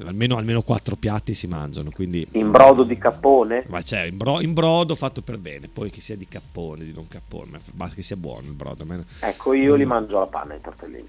[0.07, 2.27] Almeno, almeno quattro piatti si mangiano, quindi...
[2.33, 3.65] In brodo di cappone?
[3.69, 6.93] Ma c'è in, bro- in brodo fatto per bene, poi che sia di cappone, di
[6.93, 8.85] non cappone, basta che sia buono il brodo.
[8.85, 9.77] me- Ecco, io Mm.
[9.77, 11.07] li mangio alla panna i tortellini.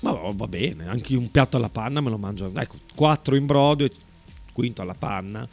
[0.00, 2.50] Ma va, va bene, anche un piatto alla panna me lo mangio.
[2.52, 3.92] Ecco, quattro in brodo e
[4.52, 5.46] quinto alla panna.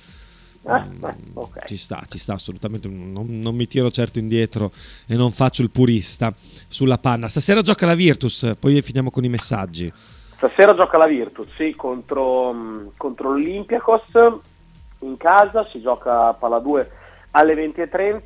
[0.68, 1.66] Ah, Mm, beh, ok.
[1.66, 2.88] Ci sta, ci sta assolutamente.
[2.88, 4.72] Non, non mi tiro certo indietro
[5.08, 6.34] e non faccio il purista
[6.68, 7.28] sulla panna.
[7.28, 9.92] Stasera gioca la Virtus, poi finiamo con i messaggi.
[10.36, 14.04] Stasera gioca la Virtus, sì, contro, mh, contro l'Olympiakos
[15.00, 16.92] in casa, si gioca a palla 2
[17.32, 18.26] alle 20.30.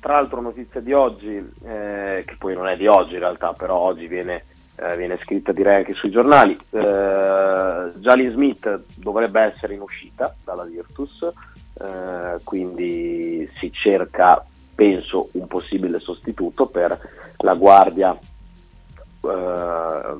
[0.00, 1.34] Tra l'altro notizia di oggi,
[1.64, 4.44] eh, che poi non è di oggi in realtà, però oggi viene
[4.76, 6.52] eh, viene scritta direi anche sui giornali.
[6.52, 6.78] Eh,
[7.96, 11.22] Jalen Smith dovrebbe essere in uscita dalla Virtus,
[11.80, 16.98] eh, quindi si cerca, penso, un possibile sostituto per
[17.38, 18.16] la guardia
[19.22, 20.16] eh,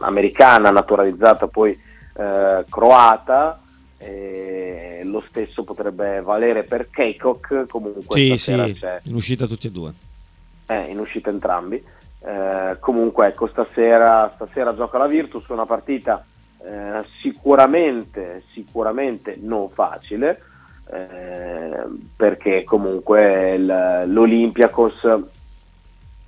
[0.00, 1.78] americana naturalizzata poi
[2.14, 3.62] eh, croata.
[4.00, 8.52] E lo stesso potrebbe valere per Keikok comunque Sì, sì,
[9.02, 9.92] in uscita tutti e due.
[10.66, 11.84] eh, in uscita entrambi.
[12.20, 16.24] Eh, comunque, ecco, stasera, stasera gioca la Virtus, una partita
[16.60, 20.42] eh, sicuramente, sicuramente non facile,
[20.90, 21.82] eh,
[22.16, 24.94] perché comunque il- l'Olympiakos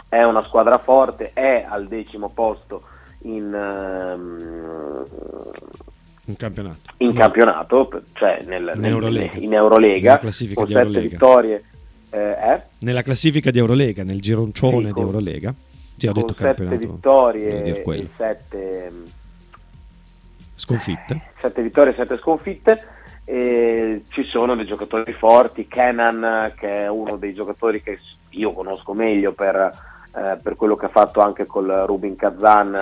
[0.09, 2.83] è una squadra forte, è al decimo posto
[3.23, 5.05] in, ehm,
[6.27, 6.79] In campionato.
[6.99, 9.37] in campionato, cioè nel- In nel- Eurolega.
[9.39, 11.01] in Eurolega, con di sette Eurolega.
[11.09, 11.65] vittorie.
[12.13, 12.63] eh, eh?
[12.81, 15.55] Nella classifica di Eurolega, nel gironcione con- di Eurolega.
[16.01, 18.91] Sì, ho detto sette vittorie e sette,
[20.55, 21.21] Sconfitte.
[21.39, 22.85] sette vittorie e sette sconfitte.
[23.27, 27.99] E ci sono dei giocatori forti, Kenan che è uno dei giocatori che
[28.31, 29.57] io conosco meglio per,
[30.17, 32.75] eh, per quello che ha fatto anche col Rubin Kazan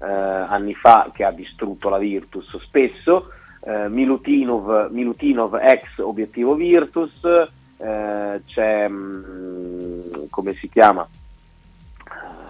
[0.00, 3.28] eh, anni fa, che ha distrutto la Virtus spesso,
[3.60, 7.20] eh, Milutinov, Milutinov ex obiettivo Virtus,
[7.76, 11.23] eh, c'è mm, come si chiama Eh,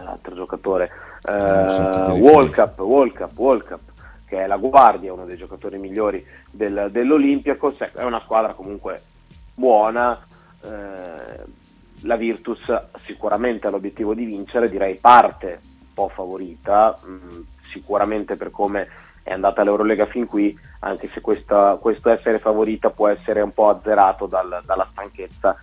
[0.04, 0.90] l'altro giocatore
[1.20, 2.30] so eh, riferisci.
[2.34, 3.80] Walkup, Walkup, Walkup,
[4.26, 9.02] che è la guardia, uno dei giocatori migliori del, dell'Olympiacos, ecco, è una squadra comunque
[9.54, 10.24] buona,
[10.62, 11.62] eh,
[12.02, 12.60] la Virtus
[13.04, 18.88] sicuramente ha l'obiettivo di vincere, direi parte un po' favorita, mh, sicuramente per come
[19.22, 23.70] è andata l'Eurolega fin qui, anche se questa- questo essere favorita può essere un po'
[23.70, 25.56] azzerato dal- dalla stanchezza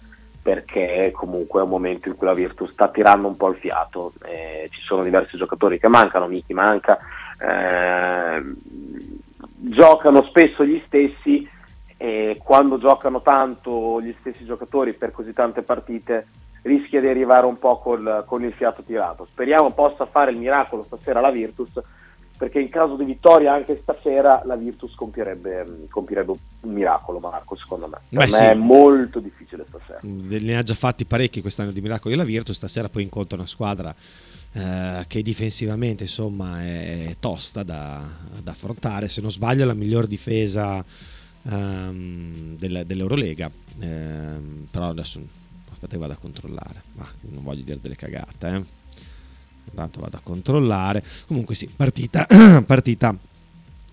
[0.72, 4.14] perché comunque è un momento in cui la Virtus sta tirando un po' il fiato,
[4.26, 6.98] eh, ci sono diversi giocatori che mancano, Miki manca,
[7.40, 8.56] ehm,
[9.58, 11.48] giocano spesso gli stessi
[11.98, 16.28] e quando giocano tanto gli stessi giocatori per così tante partite
[16.64, 19.28] rischia di arrivare un po' col- con il fiato tirato.
[19.30, 21.80] Speriamo possa fare il miracolo stasera la Virtus
[22.42, 26.32] perché in caso di vittoria anche stasera la Virtus compierebbe, compierebbe
[26.62, 28.00] un miracolo Marco secondo me.
[28.10, 28.44] Per Beh, me sì.
[28.46, 30.00] è molto difficile stasera.
[30.02, 33.94] Ne ha già fatti parecchi quest'anno di miracoli la Virtus, stasera poi incontra una squadra
[34.54, 38.02] eh, che difensivamente insomma è tosta da,
[38.42, 40.84] da affrontare, se non sbaglio è la miglior difesa
[41.44, 45.22] ehm, del- dell'Eurolega, Ehm, però adesso
[45.72, 48.80] aspetta che vado a controllare, ma non voglio dire delle cagate, eh.
[49.70, 52.28] Intanto vado a controllare, comunque sì, partita,
[52.66, 53.16] partita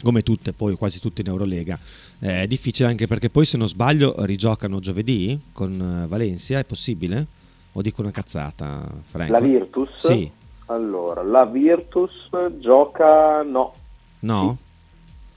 [0.02, 1.78] come tutte, poi quasi tutte in Eurolega.
[2.20, 6.64] Eh, È difficile anche perché poi se non sbaglio rigiocano giovedì con eh, Valencia, è
[6.64, 7.26] possibile?
[7.72, 9.32] O dico una cazzata, Franco?
[9.32, 9.90] La Virtus?
[9.96, 10.30] Sì,
[10.66, 13.74] Allora, la Virtus gioca no,
[14.20, 14.56] no?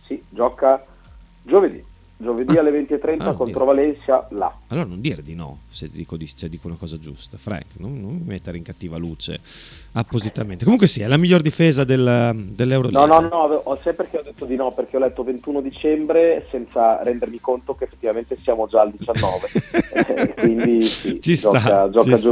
[0.05, 0.83] sì, gioca
[1.43, 1.83] giovedì.
[2.21, 4.53] Giovedì alle 20.30 Ah, contro Valencia là.
[4.67, 7.99] Allora non dire di no se dico, di- se dico una cosa giusta, Frank, non,
[7.99, 9.39] non mi mettere in cattiva luce
[9.93, 10.63] appositamente.
[10.63, 13.05] Comunque sì, è la miglior difesa del, dell'Eurolega.
[13.05, 14.71] No, no, no, sai perché ho detto di no?
[14.71, 19.49] Perché ho letto 21 dicembre senza rendermi conto che effettivamente siamo già al 19.
[20.01, 22.29] Eh, Quindi sì, Ci gioca, sta, gioca ci sta.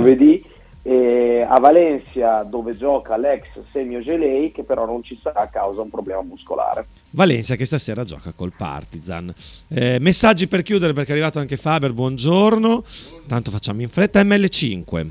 [0.90, 1.08] Giovedì.
[1.40, 5.82] E a Valencia dove gioca l'ex Semio Gelei che però non ci sarà a causa
[5.82, 6.86] un problema muscolare.
[7.12, 9.34] Valencia che stasera gioca col Partizan.
[9.68, 12.84] Eh, messaggi per chiudere perché è arrivato anche Faber, buongiorno.
[13.28, 15.08] Tanto facciamo in fretta ML5.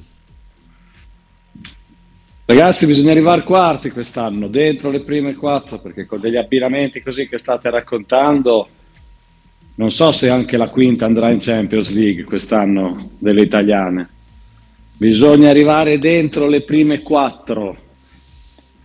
[2.45, 7.37] Ragazzi, bisogna arrivare quarti quest'anno, dentro le prime quattro, perché con degli abbinamenti così che
[7.37, 8.68] state raccontando,
[9.74, 14.09] non so se anche la quinta andrà in Champions League quest'anno delle italiane.
[14.99, 17.77] Bisogna arrivare dentro le prime quattro.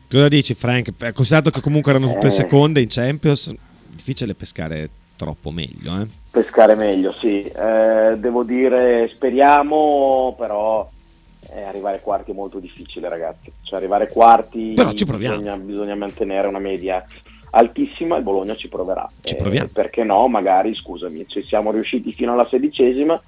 [0.09, 0.91] Cosa dici Frank?
[1.01, 2.32] Eh, Considerato che comunque erano tutte Eh.
[2.32, 3.51] seconde in Champions,
[3.89, 5.99] difficile pescare troppo meglio.
[6.01, 6.07] Eh?
[6.30, 7.41] Pescare meglio, sì.
[7.41, 10.88] Eh, devo dire, speriamo, però
[11.51, 13.51] eh, arrivare quarti è molto difficile, ragazzi.
[13.64, 15.38] Cioè, arrivare quarti Però ci proviamo.
[15.38, 17.03] Bisogna, bisogna mantenere una media
[17.51, 18.18] altissima.
[18.18, 19.09] Il Bologna ci proverà.
[19.20, 19.70] Ci Eh, proviamo.
[19.74, 20.28] perché no?
[20.28, 23.20] Magari, scusami, ci siamo riusciti fino alla sedicesima,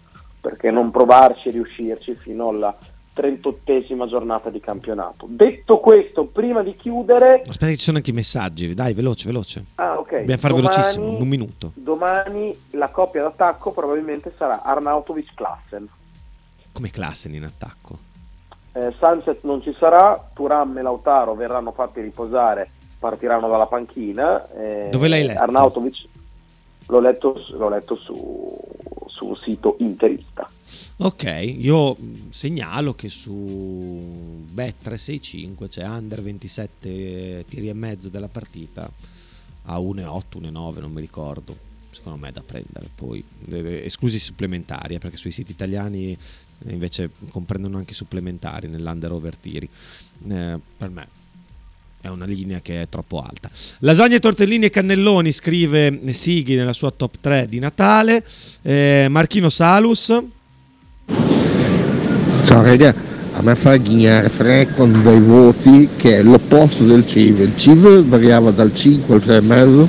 [0.45, 2.75] perché non provarci e riuscirci fino alla
[3.15, 5.25] 38esima giornata di campionato.
[5.27, 9.63] Detto questo, prima di chiudere, Aspetta che ci sono anche i messaggi, dai, veloce, veloce.
[9.75, 11.71] ah, ok, Dobbiamo fare domani- velocissimo, un minuto.
[11.73, 15.87] Domani la coppia d'attacco probabilmente sarà Arnautovic Klassen.
[16.71, 17.97] Come classe in attacco.
[18.73, 22.69] Eh, Sanchez non ci sarà, Turam e Lautaro verranno fatti riposare,
[22.99, 24.45] partiranno dalla panchina.
[24.53, 25.41] eh, Dove l'hai letto?
[25.41, 26.05] Arnautovic
[26.87, 28.57] l'ho letto, l'ho letto su,
[29.07, 30.49] su un sito interista.
[30.97, 31.23] Ok,
[31.57, 31.95] io
[32.29, 38.89] segnalo che su Bet365 c'è under 27 tiri e mezzo della partita
[39.65, 41.73] a 1,8, 1,9, non mi ricordo.
[41.89, 42.89] Secondo me è da prendere.
[42.93, 49.11] Poi eh, esclusi supplementari, eh, perché sui siti italiani eh, invece comprendono anche supplementari nell'under
[49.11, 49.69] over tiri.
[50.27, 51.14] Eh, per me
[52.05, 53.49] è una linea che è troppo alta.
[53.79, 58.23] Lasagne, tortellini e cannelloni scrive Sighi nella sua top 3 di Natale.
[58.61, 60.13] Eh, Marchino Salus.
[62.43, 62.93] Ciao raga,
[63.33, 67.39] a me fa ghignare Frank con dei voti che è l'opposto del CIV.
[67.39, 69.87] Il CIV variava dal 5 al 3,5.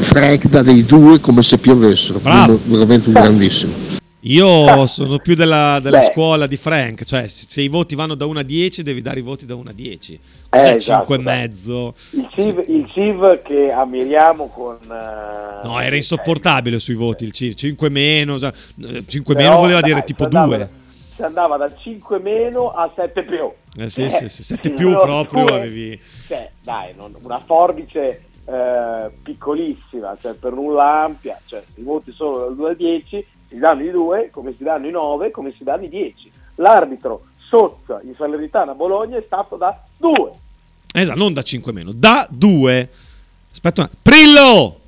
[0.00, 3.83] Frank dà dei 2 come se piovessero, veramente un grandissimo.
[4.26, 8.38] Io sono più della, della scuola di Frank, cioè se i voti vanno da 1
[8.38, 10.20] a 10 devi dare i voti da 1 a 10.
[10.48, 11.94] Cos'è Eh, esatto, 5 e mezzo?
[12.10, 14.78] Il CIV, il CIV che ammiriamo con...
[14.82, 18.52] eh, No, era insopportabile sui voti il CIV, 5 meno, cioè,
[18.82, 20.68] eh, 5 però, meno voleva dai, dire tipo si andava- 2.
[21.14, 23.50] Si andava da 5 meno a 7 più.
[23.76, 26.00] Eh sì, Eh, sì, sì, 7 più proprio due- avevi...
[26.26, 32.38] Cioè, dai, non- una forbice eh, piccolissima, cioè per nulla ampia, cioè i voti solo
[32.38, 35.62] dal 2 al 10, si danno i 2, come si danno i 9, come si
[35.62, 36.30] danno i 10.
[36.56, 40.30] L'arbitro Sozza in Salernitana Bologna è stato da 2.
[40.92, 42.90] Esatto, non da 5 meno, da 2.
[43.52, 44.80] Aspetta un Prillo!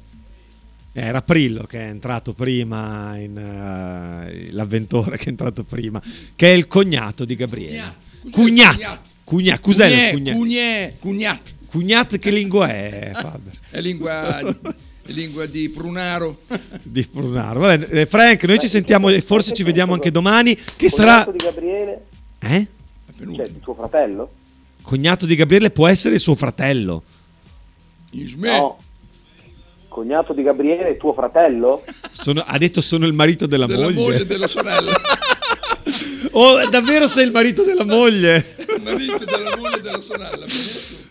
[0.92, 6.02] Eh, Era Prillo che è entrato prima, in, eh, l'avventore che è entrato prima,
[6.34, 7.94] che è il cognato di Gabriele.
[8.32, 8.98] Cugnat.
[9.22, 9.60] Cugnat.
[9.60, 10.34] Cos'è cugnat?
[10.34, 11.54] cugnè, cugnat.
[11.68, 13.52] Cugnat che lingua è, Faber?
[13.70, 14.40] È lingua,
[15.06, 16.40] lingua di Prunaro.
[16.82, 17.60] Di Prunaro.
[17.60, 20.94] Va bene, eh, Frank, noi ci sentiamo e forse ci vediamo anche domani, che Cognato
[20.96, 21.30] sarà...
[21.30, 22.04] di Gabriele,
[22.40, 22.66] Eh?
[23.34, 24.30] cioè di tuo fratello?
[24.82, 27.02] Cognato di Gabriele può essere suo fratello.
[28.36, 28.78] No.
[29.88, 31.82] Cognato di Gabriele è tuo fratello?
[32.12, 34.00] Sono- ha detto sono il marito della, Della moglie.
[34.00, 34.92] moglie della sorella.
[36.32, 38.56] Oh, davvero sei il marito della moglie?
[38.82, 40.44] Marito della moglie della sorella.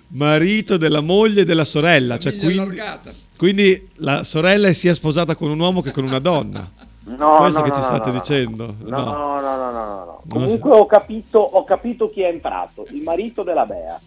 [0.09, 2.19] Marito della moglie e della sorella.
[2.19, 3.11] Cioè, quindi, allargata.
[3.38, 6.69] Quindi la sorella è sia sposata con un uomo che con una donna.
[7.07, 8.19] No, Questo no, che no, ci no, state no, no.
[8.19, 8.75] dicendo?
[8.79, 10.21] No, no, no, no, no, no, no.
[10.27, 13.99] Comunque ho capito, ho capito chi è entrato, il marito della Bea.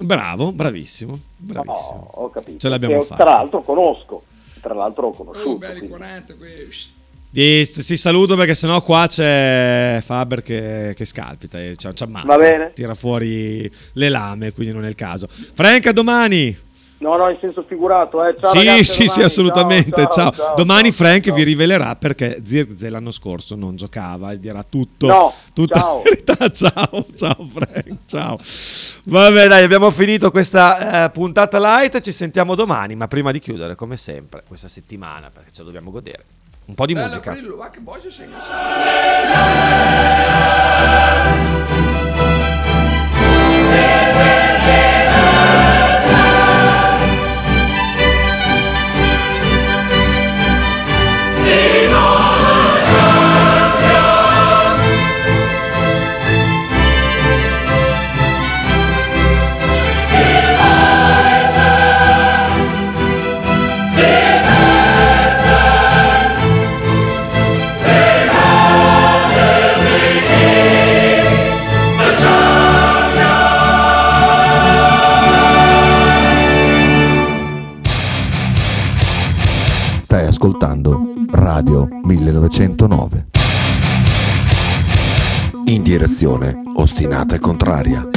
[0.00, 1.18] Bravo, bravissimo.
[1.36, 2.10] bravissimo.
[2.14, 2.58] Ho capito.
[2.58, 3.24] Ce l'abbiamo Che fatta.
[3.24, 4.22] Tra l'altro conosco,
[4.60, 5.48] tra l'altro ho conosciuto.
[5.50, 5.96] Oh, belli quindi.
[5.96, 6.98] 40 questi.
[7.32, 12.26] Sì, sì, saluto perché sennò qua c'è Faber che, che scalpita e ci, ammazza.
[12.26, 12.72] Va bene.
[12.74, 15.28] Tira fuori le lame, quindi non è il caso.
[15.28, 16.68] Frank, a domani.
[17.00, 18.36] No, no, in senso figurato, eh.
[18.38, 19.10] Ciao, sì, ragazzi, sì, domani.
[19.10, 20.02] sì, assolutamente.
[20.02, 20.10] Ciao.
[20.10, 21.34] Ciao, ciao, Domani ciao, Frank ciao.
[21.34, 25.06] vi rivelerà perché Zirze l'anno scorso non giocava e dirà tutto.
[25.06, 25.96] No, tutta ciao.
[25.96, 26.28] la verità.
[26.50, 28.38] Ciao, ciao Frank, ciao.
[29.04, 32.00] Vabbè, dai, abbiamo finito questa eh, puntata light.
[32.00, 35.90] Ci sentiamo domani, ma prima di chiudere, come sempre, questa settimana, perché ce la dobbiamo
[35.90, 36.24] godere.
[36.66, 37.32] Un po' di Bella musica.
[37.32, 37.56] Brillo,
[86.30, 88.08] In direzione ostinata e contraria.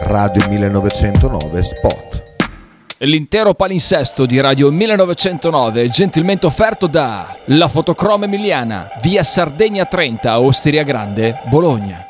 [0.00, 2.24] Radio 1909 Spot.
[3.00, 10.40] L'intero palinsesto di Radio 1909 è gentilmente offerto da La Fotocroma Emiliana, via Sardegna 30,
[10.40, 12.06] Osteria Grande, Bologna.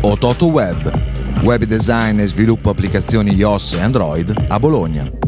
[0.00, 5.27] Ototo Web, web design e sviluppo applicazioni iOS e Android a Bologna.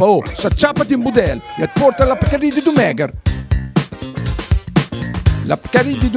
[0.00, 3.12] Oh, s'acciappati in budel e porta la Pcaridi di Dumegar.
[5.44, 6.08] La Pcaridi di.